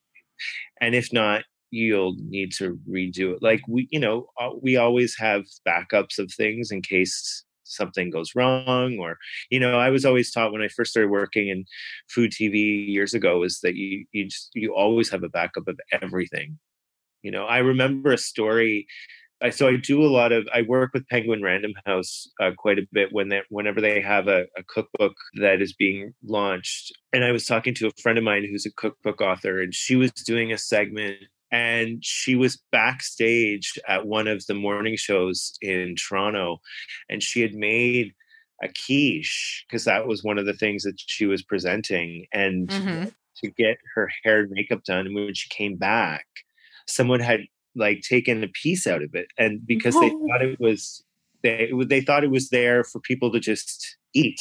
and 0.81 0.95
if 0.95 1.13
not 1.13 1.43
you'll 1.73 2.15
need 2.29 2.53
to 2.53 2.79
redo 2.89 3.35
it. 3.35 3.43
Like 3.43 3.63
we, 3.67 3.89
you 3.91 3.99
know, 3.99 4.29
uh, 4.39 4.51
we 4.61 4.77
always 4.77 5.17
have 5.19 5.45
backups 5.67 6.19
of 6.19 6.31
things 6.31 6.71
in 6.71 6.83
case 6.83 7.45
something 7.65 8.11
goes 8.11 8.35
wrong 8.35 8.99
or 8.99 9.17
you 9.49 9.59
know 9.59 9.79
i 9.79 9.89
was 9.89 10.05
always 10.05 10.31
taught 10.31 10.53
when 10.53 10.61
i 10.61 10.69
first 10.69 10.91
started 10.91 11.09
working 11.09 11.49
in 11.49 11.65
food 12.11 12.31
tv 12.31 12.87
years 12.87 13.15
ago 13.15 13.43
is 13.45 13.61
that 13.61 13.77
you 13.77 14.05
you 14.13 14.27
just 14.27 14.51
you 14.53 14.75
always 14.75 15.09
have 15.09 15.23
a 15.23 15.29
backup 15.31 15.67
of 15.67 15.81
everything 16.03 16.59
you 17.23 17.31
know 17.31 17.45
i 17.45 17.59
remember 17.59 18.13
a 18.13 18.19
story 18.19 18.87
I, 19.43 19.51
so 19.51 19.67
I 19.67 19.75
do 19.77 20.05
a 20.05 20.07
lot 20.07 20.31
of 20.31 20.47
I 20.55 20.63
work 20.63 20.93
with 20.95 21.09
Penguin 21.09 21.43
Random 21.43 21.73
House 21.85 22.29
uh, 22.41 22.53
quite 22.57 22.79
a 22.79 22.87
bit 22.93 23.09
when 23.13 23.29
they 23.29 23.41
whenever 23.49 23.81
they 23.81 24.01
have 24.01 24.29
a, 24.29 24.45
a, 24.57 24.63
cookbook 24.69 25.15
that 25.41 25.61
is 25.61 25.73
being 25.73 26.15
launched. 26.23 26.93
And 27.13 27.25
I 27.25 27.33
was 27.33 27.45
talking 27.45 27.75
to 27.75 27.89
a 27.89 28.01
friend 28.01 28.19
of 28.19 28.23
mine 28.23 28.47
who's 28.49 28.67
a 28.67 28.73
cookbook 28.73 29.21
author, 29.21 29.61
and 29.61 29.75
she 29.75 29.97
was 29.97 30.13
doing 30.13 30.53
a 30.53 30.59
segment 30.59 31.17
and 31.53 32.03
she 32.05 32.35
was 32.35 32.63
backstage 32.73 33.79
at 33.87 34.07
one 34.07 34.27
of 34.27 34.45
the 34.47 34.55
morning 34.55 34.97
shows 34.97 35.53
in 35.61 35.95
Toronto 35.97 36.61
and 37.11 37.23
she 37.23 37.43
had 37.43 37.55
made 37.55 38.13
a 38.63 38.69
quiche 38.69 39.65
because 39.69 39.85
that 39.85 40.07
was 40.07 40.25
one 40.25 40.39
of 40.39 40.47
the 40.47 40.55
things 40.55 40.83
that 40.83 40.95
she 40.97 41.27
was 41.27 41.43
presenting 41.43 42.27
and 42.33 42.69
mm-hmm. 42.69 43.09
to 43.37 43.51
get 43.51 43.77
her 43.95 44.09
hair 44.25 44.41
and 44.41 44.51
makeup 44.51 44.83
done 44.85 45.07
and 45.07 45.15
when 45.15 45.35
she 45.35 45.49
came 45.51 45.77
back 45.77 46.25
someone 46.87 47.21
had 47.21 47.41
like 47.75 48.03
taken 48.03 48.45
a 48.45 48.49
piece 48.49 48.87
out 48.87 49.03
of 49.03 49.15
it 49.15 49.27
and 49.39 49.67
because 49.67 49.95
they 49.95 50.11
thought 50.11 50.43
it 50.43 50.61
was 50.61 51.03
they 51.43 51.73
they 51.87 52.01
thought 52.01 52.25
it 52.25 52.31
was 52.31 52.51
there 52.51 52.85
for 52.85 53.01
people 53.01 53.31
to 53.33 53.41
just 53.41 53.97
eat. 54.15 54.41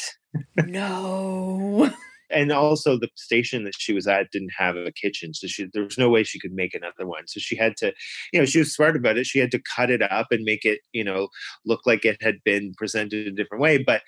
No. 0.66 1.90
And 2.34 2.50
also 2.50 2.96
the 2.96 3.10
station 3.14 3.64
that 3.64 3.74
she 3.76 3.92
was 3.92 4.06
at 4.06 4.30
didn't 4.30 4.54
have 4.56 4.74
a 4.74 4.90
kitchen 4.90 5.34
so 5.34 5.46
she 5.46 5.66
there 5.74 5.84
was 5.84 5.98
no 5.98 6.08
way 6.08 6.22
she 6.22 6.40
could 6.40 6.54
make 6.54 6.72
another 6.72 7.06
one. 7.06 7.24
So 7.26 7.40
she 7.40 7.56
had 7.56 7.76
to 7.76 7.92
you 8.32 8.40
know 8.40 8.46
she 8.46 8.60
was 8.60 8.74
smart 8.74 8.96
about 8.96 9.18
it. 9.18 9.26
She 9.26 9.38
had 9.38 9.50
to 9.50 9.60
cut 9.76 9.90
it 9.90 10.00
up 10.00 10.28
and 10.30 10.42
make 10.42 10.64
it 10.64 10.80
you 10.94 11.04
know 11.04 11.28
look 11.66 11.80
like 11.84 12.06
it 12.06 12.16
had 12.22 12.36
been 12.42 12.72
presented 12.78 13.26
a 13.26 13.32
different 13.32 13.60
way 13.60 13.76
but 13.76 14.00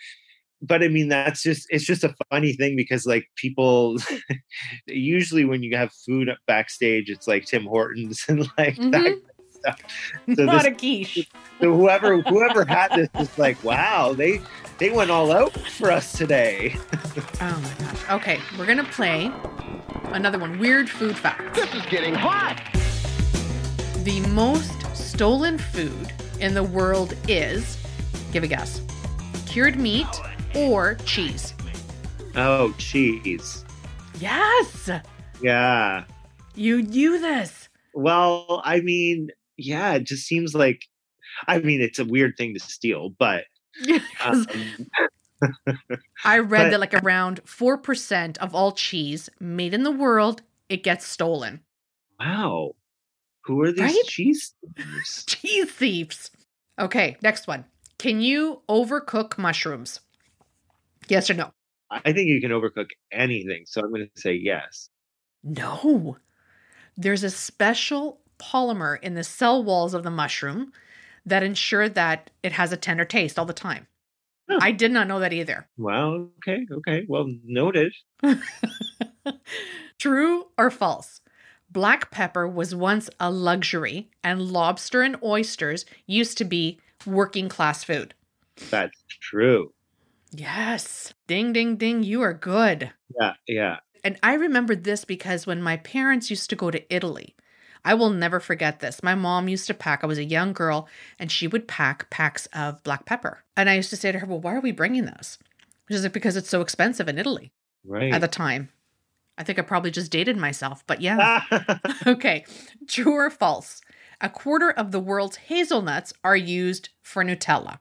but 0.67 0.83
I 0.83 0.89
mean 0.89 1.09
that's 1.09 1.43
just 1.43 1.67
it's 1.71 1.85
just 1.85 2.05
a 2.05 2.15
funny 2.31 2.55
thing 2.55 2.77
because 2.77 3.07
like 3.07 3.29
people 3.37 3.99
usually 4.87 5.45
when 5.45 5.63
you 5.63 5.77
have 5.77 5.93
food 5.93 6.31
backstage 6.47 7.11
it's 7.11 7.29
like 7.29 7.45
Tim 7.45 7.65
Hortons 7.65 8.25
and 8.29 8.41
like 8.59 8.77
mm-hmm. 8.77 8.91
that 8.91 9.19
stuff. 9.51 9.81
So 10.37 10.45
Not 10.45 10.65
this, 10.65 10.73
a 10.73 10.73
quiche. 10.73 11.29
So 11.61 11.75
whoever 11.75 12.21
whoever 12.23 12.65
had 12.65 12.89
this 12.95 13.09
is 13.19 13.39
like, 13.39 13.63
wow, 13.63 14.13
they 14.13 14.41
they 14.79 14.91
went 14.91 15.11
all 15.11 15.33
out 15.33 15.53
for 15.53 15.91
us 15.91 16.13
today. 16.13 16.77
oh 17.41 17.63
my 17.63 17.87
gosh. 17.87 18.11
Okay, 18.11 18.41
we're 18.59 18.67
gonna 18.67 18.85
play 18.85 19.31
another 20.13 20.39
one. 20.39 20.59
Weird 20.59 20.89
food 20.89 21.17
fact. 21.17 21.55
This 21.55 21.73
is 21.75 21.85
getting 21.87 22.15
hot. 22.15 22.63
The 24.03 24.21
most 24.33 24.95
stolen 24.95 25.59
food 25.59 26.13
in 26.41 26.55
the 26.55 26.65
world 26.65 27.15
is, 27.29 27.79
give 28.33 28.45
a 28.45 28.47
guess, 28.47 28.83
cured 29.47 29.77
meat 29.77 30.07
or 30.55 30.95
cheese. 31.05 31.55
Oh, 32.37 32.73
cheese. 32.79 33.65
Yes. 34.21 34.91
Yeah. 35.41 36.05
You 36.55 36.83
knew 36.83 37.19
this. 37.19 37.69
Well, 37.95 38.63
I 38.65 38.81
mean, 38.81 39.31
yeah, 39.57 39.95
it 39.95 40.05
just 40.05 40.27
seems 40.27 40.55
like, 40.55 40.83
I 41.49 41.59
mean, 41.59 41.81
it's 41.81 41.99
a 41.99 42.05
weird 42.05 42.37
thing 42.37 42.55
to 42.55 42.61
steal, 42.61 43.11
but. 43.19 43.45
Um, 44.25 44.47
I 46.25 46.39
read 46.39 46.65
but, 46.65 46.71
that 46.71 46.81
like 46.81 46.95
around 46.95 47.45
4% 47.45 48.39
of 48.39 48.55
all 48.55 48.73
cheese 48.73 49.29
made 49.41 49.75
in 49.75 49.83
the 49.83 49.91
world, 49.91 50.43
it 50.69 50.83
gets 50.83 51.07
stolen. 51.07 51.61
Wow. 52.19 52.77
Who 53.45 53.61
are 53.63 53.73
these 53.73 53.81
right? 53.81 54.05
cheese 54.07 54.55
thieves? 54.77 55.25
cheese 55.25 55.71
thieves. 55.71 56.31
Okay, 56.79 57.17
next 57.23 57.47
one. 57.47 57.65
Can 57.99 58.21
you 58.21 58.63
overcook 58.69 59.39
mushrooms? 59.39 60.01
Yes 61.09 61.31
or 61.31 61.35
no? 61.35 61.53
I 61.91 62.13
think 62.13 62.29
you 62.29 62.41
can 62.41 62.51
overcook 62.51 62.89
anything, 63.13 63.65
so 63.67 63.81
I'm 63.83 63.91
going 63.91 64.09
to 64.15 64.21
say 64.21 64.35
yes. 64.35 64.89
No. 65.43 66.17
There's 66.97 67.23
a 67.23 67.31
special 67.31 68.21
polymer 68.39 69.01
in 69.01 69.15
the 69.15 69.25
cell 69.25 69.63
walls 69.63 69.95
of 69.95 70.03
the 70.03 70.11
mushroom 70.11 70.73
that 71.27 71.43
ensure 71.43 71.89
that 71.89 72.31
it 72.43 72.53
has 72.53 72.73
a 72.73 72.77
tender 72.77 73.05
taste 73.05 73.39
all 73.39 73.45
the 73.45 73.53
time. 73.53 73.87
I 74.61 74.73
did 74.73 74.93
not 74.93 75.09
know 75.09 75.21
that 75.21 75.33
either. 75.33 75.67
Wow. 75.79 76.29
Okay. 76.39 76.67
Okay. 76.71 77.05
Well, 77.09 77.33
noted. 77.45 77.95
True 79.99 80.47
or 80.59 80.71
false? 80.71 81.21
Black 81.71 82.11
pepper 82.11 82.47
was 82.47 82.75
once 82.75 83.09
a 83.19 83.31
luxury, 83.31 84.11
and 84.23 84.41
lobster 84.43 85.03
and 85.03 85.17
oysters 85.23 85.85
used 86.07 86.39
to 86.39 86.45
be 86.45 86.79
working 87.07 87.49
class 87.49 87.83
food. 87.83 88.15
That's 88.71 88.97
true. 89.09 89.73
Yes. 90.37 91.15
Ding, 91.27 91.53
ding, 91.53 91.77
ding. 91.77 92.03
You 92.03 92.23
are 92.23 92.35
good. 92.35 92.93
Yeah. 93.21 93.33
Yeah. 93.47 93.77
And 94.03 94.19
I 94.23 94.35
remember 94.35 94.77
this 94.77 95.05
because 95.05 95.47
when 95.47 95.63
my 95.63 95.79
parents 95.79 96.31
used 96.31 96.51
to 96.51 96.57
go 96.57 96.71
to 96.71 96.95
Italy, 96.95 97.35
I 97.85 97.95
will 97.95 98.11
never 98.11 98.41
forget 98.41 98.81
this. 98.81 99.03
My 99.03 99.15
mom 99.15 99.49
used 99.49 99.67
to 99.69 99.75
pack, 99.75 100.03
I 100.03 100.07
was 100.07 100.19
a 100.19 100.25
young 100.25 100.53
girl, 100.53 100.89
and 101.19 101.31
she 101.31 101.47
would 101.47 101.69
pack 101.69 102.11
packs 102.11 102.47
of 102.53 102.83
black 102.83 103.05
pepper. 103.05 103.45
And 103.57 103.69
I 103.69 103.75
used 103.77 103.91
to 103.91 103.97
say 103.97 104.13
to 104.13 104.19
her, 104.19 104.27
Well, 104.27 104.41
why 104.41 104.55
are 104.55 104.61
we 104.61 104.73
bringing 104.73 105.05
those? 105.05 105.39
She's 105.91 106.03
like, 106.03 106.13
Because 106.13 106.37
it's 106.37 106.49
so 106.49 106.61
expensive 106.61 107.09
in 107.09 107.19
Italy 107.19 107.53
right. 107.85 108.13
at 108.13 108.21
the 108.21 108.29
time. 108.29 108.71
I 109.37 109.43
think 109.43 109.59
I 109.59 109.63
probably 109.63 109.91
just 109.91 110.13
dated 110.13 110.37
myself, 110.37 110.85
but 110.87 111.01
yeah. 111.01 111.43
okay. 112.07 112.45
True 112.87 113.15
or 113.15 113.31
false? 113.31 113.81
a 114.21 114.29
quarter 114.29 114.71
of 114.71 114.91
the 114.91 115.01
world's 115.01 115.37
hazelnuts 115.37 116.13
are 116.23 116.37
used 116.37 116.89
for 117.03 117.25
Nutella. 117.25 117.79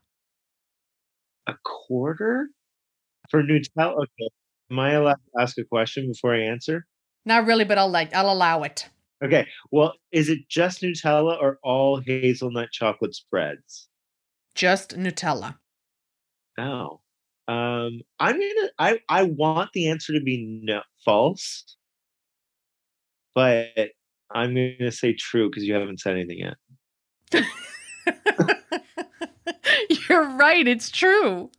A 1.48 1.56
quarter 1.64 2.50
for 3.30 3.44
Nutella. 3.44 3.94
Okay. 3.98 4.30
Am 4.72 4.80
I 4.80 4.94
allowed 4.94 5.16
to 5.16 5.42
ask 5.42 5.58
a 5.58 5.64
question 5.64 6.08
before 6.08 6.36
I 6.36 6.42
answer? 6.42 6.86
Not 7.26 7.46
really, 7.46 7.66
but 7.66 7.78
I'll 7.78 7.90
like 7.90 8.14
I'll 8.14 8.32
allow 8.32 8.64
it. 8.64 8.90
Okay. 9.24 9.48
Well, 9.72 9.94
is 10.12 10.30
it 10.30 10.50
just 10.50 10.82
Nutella 10.82 11.42
or 11.42 11.60
all 11.64 12.02
hazelnut 12.02 12.72
chocolate 12.72 13.16
spreads? 13.16 13.88
Just 14.56 14.98
Nutella. 14.98 15.58
Oh. 16.58 17.00
Um, 17.48 18.02
I'm 18.20 18.40
gonna. 18.40 18.70
I 18.80 19.00
I 19.10 19.24
want 19.24 19.72
the 19.74 19.90
answer 19.90 20.14
to 20.14 20.22
be 20.22 20.62
no, 20.64 20.82
false, 21.04 21.76
but 23.36 23.90
I'm 24.34 24.56
gonna 24.56 24.92
say 24.94 25.14
true 25.14 25.50
because 25.50 25.66
you 25.66 25.74
haven't 25.74 26.00
said 26.00 26.14
anything 26.14 26.54
yet. 27.34 27.44
You're 30.10 30.30
right. 30.36 30.68
It's 30.68 30.90
true. 30.90 31.50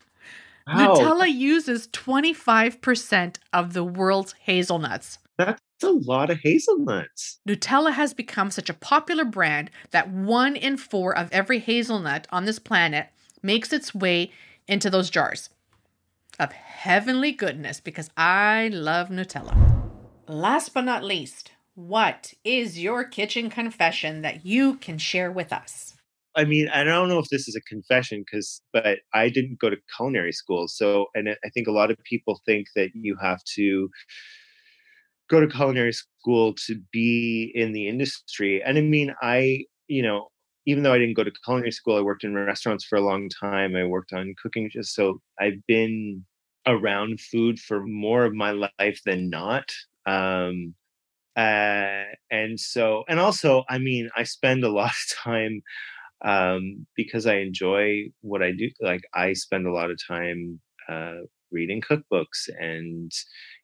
Wow, 0.66 0.94
Nutella 0.96 1.30
uses 1.30 1.88
25% 1.88 3.36
of 3.52 3.72
the 3.74 3.84
world's 3.84 4.34
hazelnuts. 4.40 5.18
that's 5.36 5.60
a 5.82 5.90
lot 5.90 6.30
of 6.30 6.38
hazelnuts. 6.42 7.38
Nutella 7.46 7.92
has 7.92 8.14
become 8.14 8.50
such 8.50 8.70
a 8.70 8.74
popular 8.74 9.24
brand 9.24 9.70
that 9.90 10.10
one 10.10 10.56
in 10.56 10.76
four 10.78 11.16
of 11.16 11.28
every 11.32 11.58
hazelnut 11.58 12.26
on 12.30 12.46
this 12.46 12.58
planet 12.58 13.08
makes 13.42 13.72
its 13.72 13.94
way 13.94 14.32
into 14.66 14.88
those 14.88 15.10
jars 15.10 15.50
of 16.38 16.52
heavenly 16.52 17.32
goodness 17.32 17.80
because 17.80 18.10
I 18.16 18.68
love 18.72 19.08
Nutella. 19.08 19.56
Last 20.26 20.72
but 20.72 20.84
not 20.84 21.04
least, 21.04 21.52
what 21.74 22.34
is 22.44 22.78
your 22.78 23.04
kitchen 23.04 23.50
confession 23.50 24.22
that 24.22 24.46
you 24.46 24.76
can 24.76 24.98
share 24.98 25.30
with 25.30 25.52
us? 25.52 25.93
I 26.36 26.44
mean, 26.44 26.68
I 26.68 26.82
don't 26.84 27.08
know 27.08 27.18
if 27.18 27.28
this 27.28 27.46
is 27.48 27.54
a 27.54 27.60
confession 27.62 28.24
because, 28.24 28.60
but 28.72 28.98
I 29.12 29.28
didn't 29.28 29.60
go 29.60 29.70
to 29.70 29.76
culinary 29.96 30.32
school. 30.32 30.66
So, 30.68 31.06
and 31.14 31.28
I 31.28 31.48
think 31.50 31.68
a 31.68 31.72
lot 31.72 31.90
of 31.90 31.98
people 32.04 32.40
think 32.46 32.66
that 32.74 32.90
you 32.94 33.16
have 33.20 33.42
to 33.54 33.88
go 35.30 35.40
to 35.40 35.46
culinary 35.46 35.92
school 35.92 36.54
to 36.66 36.80
be 36.92 37.50
in 37.54 37.72
the 37.72 37.88
industry. 37.88 38.62
And 38.62 38.76
I 38.78 38.82
mean, 38.82 39.14
I, 39.22 39.64
you 39.88 40.02
know, 40.02 40.28
even 40.66 40.82
though 40.82 40.92
I 40.92 40.98
didn't 40.98 41.16
go 41.16 41.24
to 41.24 41.32
culinary 41.44 41.72
school, 41.72 41.96
I 41.96 42.00
worked 42.00 42.24
in 42.24 42.34
restaurants 42.34 42.84
for 42.84 42.96
a 42.96 43.00
long 43.04 43.28
time. 43.28 43.76
I 43.76 43.84
worked 43.84 44.12
on 44.12 44.34
cooking. 44.42 44.70
Just 44.70 44.94
so 44.94 45.20
I've 45.40 45.64
been 45.66 46.24
around 46.66 47.20
food 47.20 47.58
for 47.58 47.84
more 47.86 48.24
of 48.24 48.34
my 48.34 48.50
life 48.52 49.00
than 49.04 49.28
not. 49.28 49.70
Um, 50.06 50.74
uh, 51.36 52.04
and 52.30 52.58
so, 52.58 53.04
and 53.08 53.20
also, 53.20 53.64
I 53.68 53.78
mean, 53.78 54.08
I 54.16 54.24
spend 54.24 54.64
a 54.64 54.68
lot 54.72 54.90
of 54.90 55.16
time 55.22 55.62
um, 56.24 56.86
because 56.96 57.26
I 57.26 57.36
enjoy 57.36 58.06
what 58.22 58.42
I 58.42 58.52
do. 58.52 58.70
Like 58.80 59.02
I 59.14 59.34
spend 59.34 59.66
a 59.66 59.72
lot 59.72 59.90
of 59.90 60.00
time 60.06 60.60
uh, 60.88 61.20
reading 61.52 61.82
cookbooks 61.82 62.48
and 62.58 63.12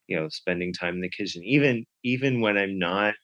you 0.08 0.16
know 0.18 0.28
spending 0.30 0.72
time 0.72 0.96
in 0.96 1.00
the 1.02 1.10
kitchen. 1.10 1.42
Even 1.44 1.86
even 2.04 2.40
when 2.40 2.58
I'm 2.58 2.78
not 2.78 3.14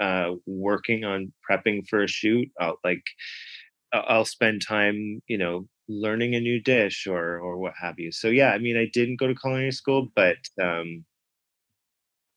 uh, 0.00 0.32
working 0.46 1.04
on 1.04 1.32
prepping 1.48 1.86
for 1.88 2.02
a 2.02 2.08
shoot, 2.08 2.48
I'll 2.60 2.78
like 2.84 3.04
I'll 3.92 4.24
spend 4.24 4.62
time 4.62 5.22
you 5.28 5.38
know 5.38 5.68
learning 5.88 6.34
a 6.34 6.40
new 6.40 6.60
dish 6.60 7.06
or 7.06 7.38
or 7.40 7.58
what 7.58 7.74
have 7.80 7.98
you. 7.98 8.12
So 8.12 8.28
yeah, 8.28 8.52
I 8.52 8.58
mean 8.58 8.76
I 8.76 8.88
didn't 8.92 9.16
go 9.20 9.28
to 9.28 9.34
culinary 9.34 9.72
school, 9.72 10.08
but 10.16 10.38
um, 10.62 11.04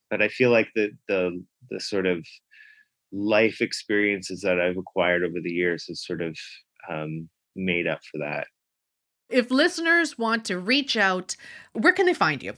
but 0.10 0.22
I 0.22 0.28
feel 0.28 0.52
like 0.52 0.70
the 0.76 0.92
the 1.08 1.44
the 1.70 1.80
sort 1.80 2.06
of 2.06 2.26
life 3.16 3.62
experiences 3.62 4.42
that 4.42 4.60
I've 4.60 4.78
acquired 4.78 5.24
over 5.24 5.40
the 5.42 5.52
years 5.52 5.86
has 5.88 6.06
sort 6.06 6.22
of 6.22 6.38
um, 6.92 7.30
made 7.56 7.88
up 7.88 8.02
for 8.12 8.18
that. 8.20 8.48
If 9.30 9.50
listeners 9.50 10.18
want 10.18 10.44
to 10.46 10.60
reach 10.60 10.98
out, 10.98 11.38
where 11.74 11.94
can 11.94 12.06
they 12.06 12.14
find 12.14 12.44
you? 12.44 12.54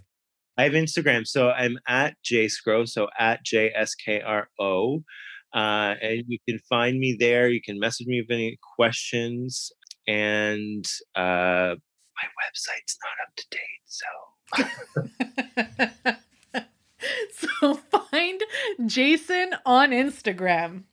I 0.58 0.63
have 0.63 0.74
Instagram, 0.74 1.28
so 1.28 1.52
I'm 1.52 1.78
at 1.88 2.15
jskro, 2.26 2.88
so 2.88 3.08
at 3.17 3.46
j 3.46 3.72
s 3.76 3.93
k 3.93 4.22
r 4.22 4.50
o, 4.60 5.04
uh, 5.54 5.93
and 6.02 6.24
you 6.28 6.39
can 6.50 6.58
find 6.67 7.00
me 7.00 7.15
there. 7.17 7.48
You 7.48 7.62
can 7.63 7.80
message 7.80 8.08
me 8.08 8.22
with 8.22 8.32
any 8.34 8.58
questions, 8.76 9.72
and 10.08 10.84
uh, 11.15 11.76
my 12.17 12.28
website's 12.41 12.98
not 13.04 13.20
up 13.24 13.32
to 13.38 13.46
date, 13.52 13.84
so. 13.86 14.08
Jason 18.86 19.56
on 19.66 19.92
Instagram. 19.92 20.84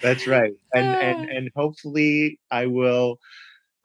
That's 0.00 0.26
right, 0.26 0.54
and 0.74 0.86
and 0.86 1.28
and 1.28 1.50
hopefully 1.54 2.38
I 2.50 2.66
will 2.66 3.18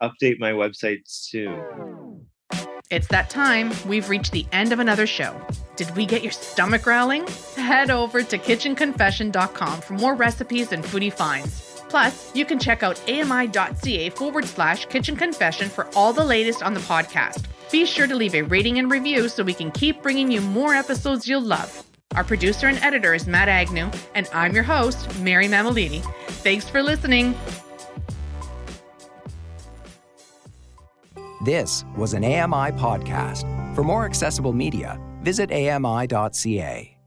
update 0.02 0.38
my 0.38 0.52
website 0.52 1.02
soon. 1.04 2.26
It's 2.90 3.08
that 3.08 3.28
time. 3.28 3.70
We've 3.86 4.08
reached 4.08 4.32
the 4.32 4.46
end 4.50 4.72
of 4.72 4.78
another 4.78 5.06
show. 5.06 5.38
Did 5.76 5.94
we 5.94 6.06
get 6.06 6.22
your 6.22 6.32
stomach 6.32 6.82
growling? 6.82 7.26
Head 7.56 7.90
over 7.90 8.22
to 8.22 8.38
kitchenconfession.com 8.38 9.80
for 9.82 9.94
more 9.94 10.14
recipes 10.14 10.72
and 10.72 10.82
foodie 10.82 11.12
finds. 11.12 11.82
Plus, 11.90 12.34
you 12.34 12.46
can 12.46 12.58
check 12.58 12.82
out 12.82 13.00
ami.ca 13.08 14.10
forward 14.10 14.46
slash 14.46 14.86
kitchen 14.86 15.16
confession 15.16 15.68
for 15.68 15.86
all 15.94 16.12
the 16.14 16.24
latest 16.24 16.62
on 16.62 16.72
the 16.72 16.80
podcast. 16.80 17.44
Be 17.70 17.84
sure 17.84 18.06
to 18.06 18.14
leave 18.14 18.34
a 18.34 18.42
rating 18.42 18.78
and 18.78 18.90
review 18.90 19.28
so 19.28 19.42
we 19.42 19.54
can 19.54 19.70
keep 19.70 20.02
bringing 20.02 20.30
you 20.30 20.40
more 20.40 20.74
episodes 20.74 21.28
you'll 21.28 21.42
love. 21.42 21.87
Our 22.18 22.24
producer 22.24 22.66
and 22.66 22.78
editor 22.78 23.14
is 23.14 23.28
Matt 23.28 23.48
Agnew, 23.48 23.88
and 24.16 24.28
I'm 24.34 24.52
your 24.52 24.64
host, 24.64 25.20
Mary 25.20 25.46
Mammoliti. 25.46 26.02
Thanks 26.42 26.68
for 26.68 26.82
listening. 26.82 27.32
This 31.44 31.84
was 31.96 32.14
an 32.14 32.24
AMI 32.24 32.72
podcast. 32.72 33.44
For 33.76 33.84
more 33.84 34.04
accessible 34.04 34.52
media, 34.52 35.00
visit 35.22 35.52
ami.ca. 35.52 36.97